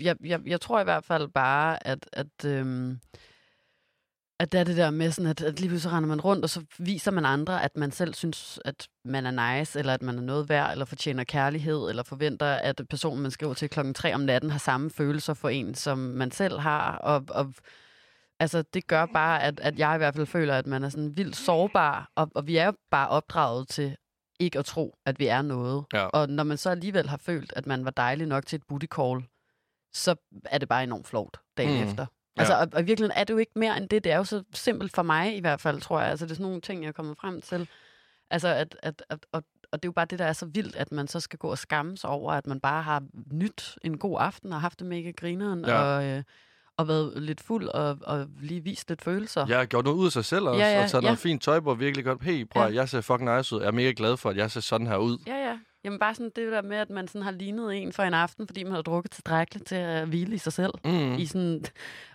[0.00, 2.98] jeg, jeg, jeg tror i hvert fald bare, at, at, øhm,
[4.40, 6.50] at det er det der med, sådan, at, at lige pludselig render man rundt, og
[6.50, 10.18] så viser man andre, at man selv synes, at man er nice, eller at man
[10.18, 14.14] er noget værd, eller fortjener kærlighed, eller forventer, at personen, man skriver til klokken 3
[14.14, 16.96] om natten, har samme følelser for en, som man selv har.
[16.96, 17.54] Og, og
[18.40, 21.16] altså, det gør bare, at, at jeg i hvert fald føler, at man er sådan
[21.16, 23.96] vildt sårbar, og, og vi er jo bare opdraget til
[24.40, 25.84] ikke at tro, at vi er noget.
[25.92, 26.06] Ja.
[26.06, 28.86] Og når man så alligevel har følt, at man var dejlig nok til et booty
[28.96, 29.24] call,
[29.94, 31.88] så er det bare enormt flot dagen Mm.
[31.90, 32.06] efter.
[32.36, 32.40] Ja.
[32.40, 34.04] Altså, og, og i virkeligheden er det jo ikke mere end det.
[34.04, 36.10] Det er jo så simpelt for mig i hvert fald, tror jeg.
[36.10, 37.68] Altså, det er sådan nogle ting, jeg er kommet frem til.
[38.30, 40.76] Altså, at, at, at, og, og det er jo bare det, der er så vildt,
[40.76, 43.98] at man så skal gå og skamme sig over, at man bare har nyt en
[43.98, 45.74] god aften og haft det mega grineren, Ja.
[45.82, 46.22] og, øh,
[46.76, 49.46] og været lidt fuld og, og lige vist lidt følelser.
[49.48, 51.06] Jeg har gjort noget ud af sig selv også, Ja, ja, og taget ja.
[51.06, 52.22] noget fint tøj på, og virkelig godt.
[52.22, 52.74] Hey, prøv, Ja.
[52.74, 53.60] jeg ser fucking nice ud.
[53.60, 55.18] Jeg er mega glad for, at jeg ser sådan her ud.
[55.26, 55.58] Ja, ja.
[55.84, 58.46] Jamen bare sådan det der med, at man sådan har lignet en for en aften,
[58.46, 60.72] fordi man har drukket tilstrækkeligt til at hvile i sig selv.
[60.84, 61.14] Mm.
[61.14, 61.64] I sådan,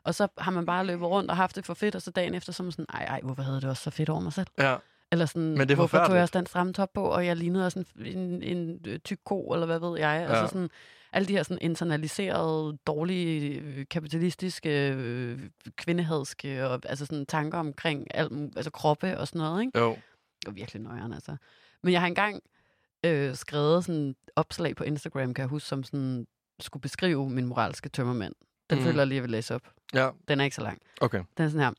[0.04, 2.34] og så har man bare løbet rundt og haft det for fedt, og så dagen
[2.34, 4.34] efter, så er man sådan, ej, ej, hvorfor havde det også så fedt over mig
[4.34, 4.47] selv?
[4.60, 4.76] Ja.
[5.12, 7.36] Eller sådan, Men det er hvorfor tog jeg også den stramme top på, og jeg
[7.36, 10.26] lignede også en, en, en øh, tyk ko, eller hvad ved jeg.
[10.30, 10.36] Ja.
[10.36, 10.69] Altså sådan,
[11.13, 15.39] alle de her sådan internaliserede, dårlige, øh, kapitalistiske, øh,
[15.76, 19.80] kvindehadske, og altså sådan tanker omkring alt, altså kroppe og sådan noget, ikke?
[19.80, 19.89] Jo.
[19.89, 21.36] Det var virkelig nøjeren, altså.
[21.84, 22.43] Men jeg har engang
[23.06, 26.28] øh, skrevet sådan opslag på Instagram, kan jeg huske, som sådan
[26.60, 28.34] skulle beskrive min moralske tømmermand.
[28.69, 28.84] Den mm.
[28.84, 29.62] føler jeg lige, jeg vil læse op.
[29.93, 30.82] Ja, Den er ikke så lang.
[31.02, 31.24] okay.
[31.38, 31.71] Den er sådan her.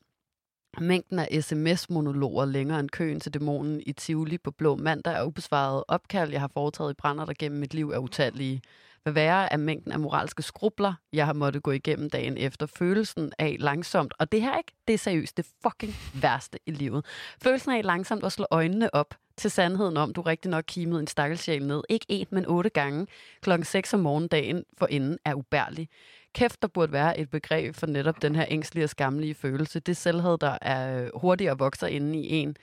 [0.81, 5.83] Mængden af sms-monologer længere end køen til dæmonen i Tivoli på Blå Mandag er ubesvaret
[5.87, 8.61] opkald, jeg har foretaget i brænder, der gennem mit liv er utallige.
[9.03, 12.65] Hvad værre er mængden af moralske skrubler, jeg har måttet gå igennem dagen efter.
[12.65, 17.05] Følelsen af langsomt, og det her ikke, det er seriøst det fucking værste i livet.
[17.43, 21.07] Følelsen af langsomt at slå øjnene op til sandheden om, du rigtig nok kimede en
[21.07, 21.83] stakkelsjæl ned.
[21.89, 23.07] Ikke en, men otte gange.
[23.41, 25.89] Klokken 6 om morgendagen for inden er ubærlig.
[26.35, 29.79] Kæft, der burde være et begreb for netop den her ængstlige og skamlige følelse.
[29.79, 32.57] Det selvhed, der er øh, hurtigere vokser inde i en,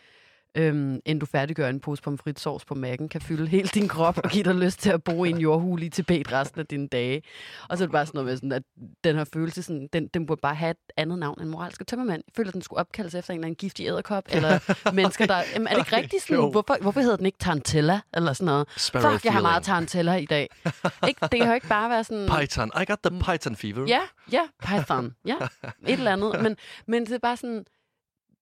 [0.55, 4.31] øhm, end du færdiggør en pose pomfritsauce på macken, kan fylde hele din krop og
[4.31, 7.23] give dig lyst til at bo i en jordhule i Tibet resten af dine dage.
[7.69, 8.63] Og så er det bare sådan noget med, sådan, at
[9.05, 12.23] den her følelse, sådan, den, den burde bare have et andet navn end moralske tømmermand.
[12.27, 15.43] Jeg føler, at den skulle opkaldes efter en eller anden giftig æderkop, eller mennesker, der...
[15.55, 18.69] Jamen, er det ikke rigtigt sådan, hvorfor, hvorfor hedder den ikke Tarantella, eller sådan noget?
[18.77, 19.51] Sparrow Fuck, jeg har feeling.
[19.51, 20.49] meget Tarantella i dag.
[21.09, 22.29] ikke, det kan jo ikke bare være sådan...
[22.29, 22.71] Python.
[22.83, 23.85] I got the Python fever.
[23.89, 24.01] Ja,
[24.33, 25.15] ja, Python.
[25.27, 26.43] Ja, et eller andet.
[26.43, 27.65] Men, men det er bare sådan,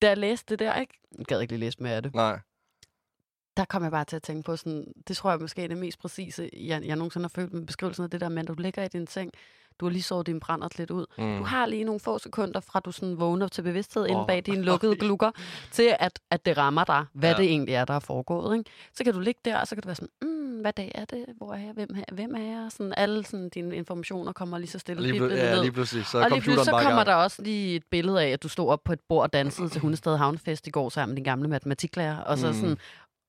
[0.02, 0.94] da jeg læste det der, ikke?
[1.18, 2.14] Jeg gad ikke lige læse mere af det.
[2.14, 2.40] Nej.
[3.58, 5.76] Der kom jeg bare til at tænke på sådan, det tror jeg måske er det
[5.78, 8.54] mest præcise, jeg, jeg nogensinde har følt med beskrivelsen af det der med, at du
[8.58, 9.30] ligger i din seng,
[9.80, 11.06] du har lige sovet din brændert lidt ud.
[11.18, 11.36] Mm.
[11.38, 14.10] Du har lige nogle få sekunder fra, du sådan vågner til bevidsthed oh.
[14.10, 15.30] inde bag dine lukkede glukker,
[15.72, 17.36] til at, at det rammer dig, hvad Ja.
[17.36, 18.58] det egentlig er, der er foregået.
[18.58, 18.70] Ikke?
[18.94, 21.04] Så kan du ligge der, og så kan du være sådan, mm, hvad dag er
[21.04, 21.24] det?
[21.36, 21.72] Hvor er jeg?
[21.74, 22.66] Hvem er, hvem er jeg?
[22.70, 26.06] Sådan, alle sådan, dine informationer kommer lige så stille Lige, piblende ja, lige pludselig.
[26.06, 28.68] Så og lige pludselig så kommer der også lige et billede af, at du stod
[28.68, 31.48] op på et bord og dansede til Hundested Havnefest i går sammen med din gamle
[31.48, 32.52] matematiklærer, og så Mm.
[32.54, 32.78] sådan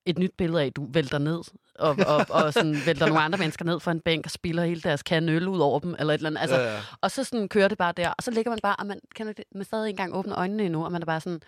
[0.06, 1.40] et nyt billede af, at du vælter ned,
[1.78, 4.80] og, og, og sådan vælter nogle andre mennesker ned fra en bænk og spiller hele
[4.80, 6.40] deres kande øl ud over dem, eller et eller andet.
[6.40, 6.80] Altså, ja, ja.
[7.00, 9.34] Og så sådan kører det bare der, og så ligger man bare, og man kan
[9.54, 11.40] man stadig ikke engang åbne øjnene endnu, og man er bare sådan,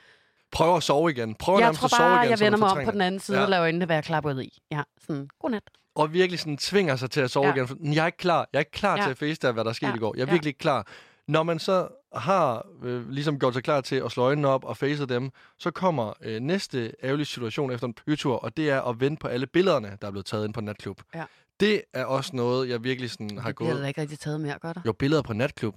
[0.53, 1.35] Prøv at sove igen.
[1.35, 3.37] Prøv jeg tror at sove bare, igen, jeg vender mig om på den anden side
[3.39, 3.45] Ja.
[3.45, 4.59] og laver øjnene være klappet i.
[4.73, 5.63] Ja, sådan, godnat.
[5.95, 7.55] og virkelig sådan tvinger sig til at sove ja.
[7.55, 7.69] Igen.
[7.69, 8.49] For jeg er ikke klar.
[8.53, 9.03] Jeg er ikke klar ja.
[9.03, 9.91] Til at facetime, hvad der skete.
[9.91, 9.97] Ja.
[9.97, 10.15] i går.
[10.17, 10.33] Jeg er Ja.
[10.33, 10.87] virkelig ikke klar.
[11.29, 14.77] Når man så har øh, ligesom gjort sig klar til at slå øjnene op og
[14.77, 19.01] face dem, så kommer øh, næste ærgerlige situation efter en bytur, og det er at
[19.01, 21.01] vente på alle billederne, der er blevet taget ind på natklub.
[21.15, 21.25] Ja.
[21.61, 23.81] Det er også noget, jeg virkelig sådan har Det gået...
[23.83, 24.81] da ikke rigtig taget mere, gør der?
[24.87, 25.77] Jo, billeder på natklub.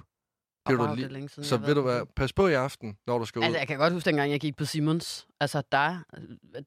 [0.67, 3.17] Det wow, lige- det længe siden, Så ved du hvad, pas på i aften, når
[3.17, 3.43] du skal ud.
[3.45, 5.27] Altså, jeg kan godt huske, dengang jeg gik på Simons.
[5.39, 5.97] Altså, der,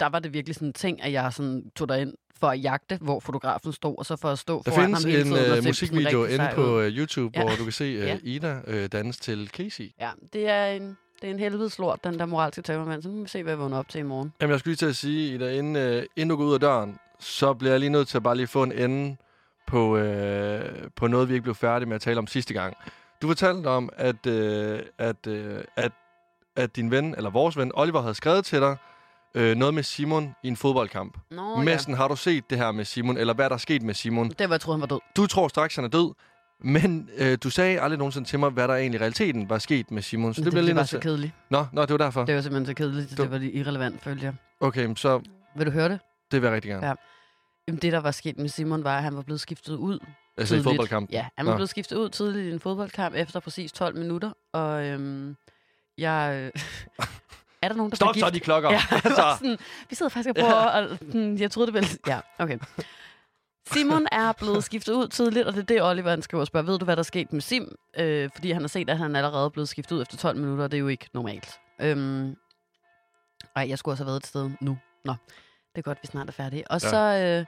[0.01, 2.99] der var det virkelig sådan en ting, at jeg sådan tog derind for at jagte,
[3.01, 5.39] hvor fotografen stod, og så for at stå Der foran findes ham hele en tiden
[5.39, 6.83] se øh, sådan musikvideo inde på ud.
[6.85, 7.45] øh, YouTube, Ja.
[7.45, 8.19] hvor du kan se øh, Ja.
[8.23, 9.91] Ida øh, danse til Casey.
[10.01, 13.03] Ja, det er en, det er en helvedes lort, den der moralske tømmermand.
[13.03, 14.33] Så må vi se, hvad jeg vågner op til i morgen.
[14.41, 16.61] Jamen, jeg skulle lige til at sige, Ida, inden, øh, inden du går ud af
[16.61, 19.17] døren, så bliver jeg lige nødt til at bare lige få en ende
[19.67, 20.65] på, øh,
[20.97, 22.77] på noget, vi ikke blev færdige med at tale om sidste gang.
[23.22, 25.92] Du fortalte om, at, øh, at, øh, at,
[26.57, 28.76] at din ven, eller vores ven, Oliver, havde skrevet til dig
[29.35, 31.18] øh, noget med Simon i en fodboldkamp.
[31.31, 33.83] Nå, Oh, Messen, har du set det her med Simon, eller hvad der er sket
[33.83, 34.26] med Simon?
[34.26, 34.33] ja.
[34.38, 35.00] Det var, jeg troede, han var død.
[35.16, 36.14] Du tror straks, han er død,
[36.61, 39.90] men øh, du sagde aldrig nogensinde til mig, hvad der egentlig i realiteten var sket
[39.90, 40.35] med Simon.
[40.35, 41.00] Så Men det, det, bliver det lige var nødt så til...
[41.02, 41.33] kedeligt.
[41.50, 42.24] Nå, nå, det var derfor.
[42.24, 44.35] Det var simpelthen så kedeligt, Du- det var irrelevant, følte jeg.
[44.61, 45.20] Okay, så
[45.57, 46.00] Vil du høre det?
[46.31, 46.87] det vil jeg rigtig gerne.
[46.87, 46.94] Ja.
[47.68, 49.98] Jamen, det, der var sket med Simon, var, at han var blevet skiftet ud
[50.38, 50.64] Altså i tidligt.
[50.70, 51.12] fodboldkampen.
[51.14, 51.55] Ja, han Nå.
[51.55, 54.31] blevet skiftet ud tidligt i en fodboldkamp efter præcis 12 minutter.
[54.53, 55.37] Og øhm,
[55.98, 56.33] jeg...
[56.57, 56.62] Øh,
[57.62, 58.70] er der nogen, der Stop så de klokker.
[58.70, 60.83] Ja, altså, sådan, vi sidder faktisk og prøver ja.
[60.92, 60.98] at...
[60.98, 61.88] sådan, Jeg troede, det ville...
[62.07, 62.59] Ja, okay.
[63.72, 66.66] Simon er blevet skiftet ud tidligt, og det er det, Oliver han skriver og spørger.
[66.66, 67.74] Ved du, hvad der er sket med Sim?
[67.98, 70.64] Øh, fordi han har set, at han allerede er blevet skiftet ud efter 12 minutter,
[70.64, 71.61] og det er jo ikke normalt.
[71.81, 72.37] Øhm,
[73.57, 74.79] ej, jeg skulle også have været et sted nu.
[75.05, 75.12] Nå,
[75.74, 76.70] det er godt, vi snart er færdige.
[76.70, 76.88] Og Ja.
[76.88, 76.96] så...
[77.40, 77.46] Øh,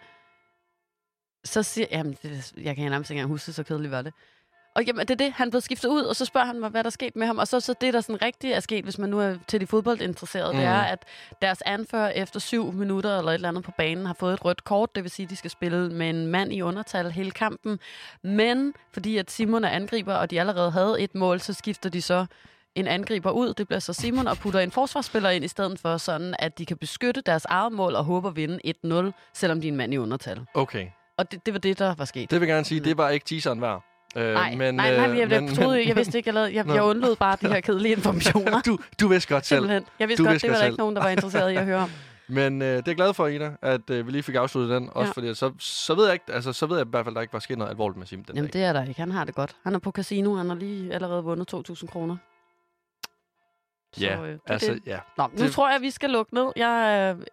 [1.45, 1.87] så siger...
[1.91, 4.13] Jamen, det, jeg kan nærmest ikke engang huske, så kedeligt var det.
[4.75, 6.85] Og jamen, det er det, han blev skiftet ud, og så spørger han mig, hvad
[6.85, 7.39] der er sket med ham.
[7.39, 9.67] Og så, så det, der sådan rigtigt er sket, hvis man nu er til de
[9.67, 10.59] fodboldinteresserede, mm.
[10.59, 11.05] det er, at
[11.43, 14.65] deres anfører efter syv minutter eller et eller andet på banen har fået et rødt
[14.65, 14.95] kort.
[14.95, 17.79] Det vil sige, at de skal spille med en mand i undertal hele kampen.
[18.23, 22.03] Men fordi at Simon er angriber, og de allerede havde et mål, så skifter de
[22.03, 22.27] så
[22.75, 23.55] en angriber ud.
[23.55, 26.67] Det bliver så Simon og putter en forsvarsspiller ind i stedet for, sådan at de
[26.67, 29.95] kan beskytte deres eget mål og håbe at vinde 1-0, selvom de er en mand
[29.95, 30.47] i undertal.
[30.55, 30.87] okay.
[31.21, 32.31] Og det, det var det, der var sket.
[32.31, 33.85] Det vil jeg gerne sige, det var ikke teaseren værd.
[34.17, 36.35] Øh, Nej, men, nej, nej, øh, jeg, jeg men- troede, men- jeg vidste ikke, jeg,
[36.35, 38.61] lavede, jeg, jeg undlod bare de her kedelige informationer.
[38.67, 39.59] du, du vidste godt selv.
[39.59, 39.85] Simpelthen.
[39.99, 40.73] Jeg vidste Du godt, vidste det var der selv.
[40.73, 41.91] ikke nogen, der var interesseret i at høre om.
[42.29, 44.89] Men øh, det er jeg glad for, Ida, at øh, vi lige fik afsluttet den.
[44.93, 45.13] Også Ja.
[45.13, 47.21] fordi, så, så ved jeg ikke, altså, så ved jeg i hvert fald, at der
[47.23, 48.61] ikke var sket noget alvorligt med Sim den Jamen, dag.
[48.61, 49.01] det er der ikke.
[49.01, 49.57] Han har det godt.
[49.65, 50.35] Han er på casino.
[50.35, 52.17] Han har lige allerede vundet 2.000 kroner.
[54.01, 54.83] Ja, øh, det altså, det.
[54.87, 54.99] ja.
[55.19, 56.47] Nå, nu det- tror jeg, vi skal lukke ned.
[56.57, 57.27] Jeg, øh,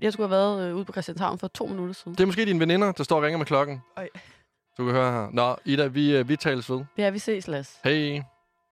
[0.00, 2.12] jeg skulle have været øh, ude på Christianshavn for to minutter siden.
[2.12, 3.82] Det er måske dine veninder, der står og ringer med klokken.
[3.96, 4.08] Ej.
[4.78, 5.28] Du kan høre her.
[5.32, 6.84] Nå, Ida, vi, øh, vi tales ved.
[6.98, 7.78] Ja, vi ses, Lasse.
[7.84, 8.22] Hej.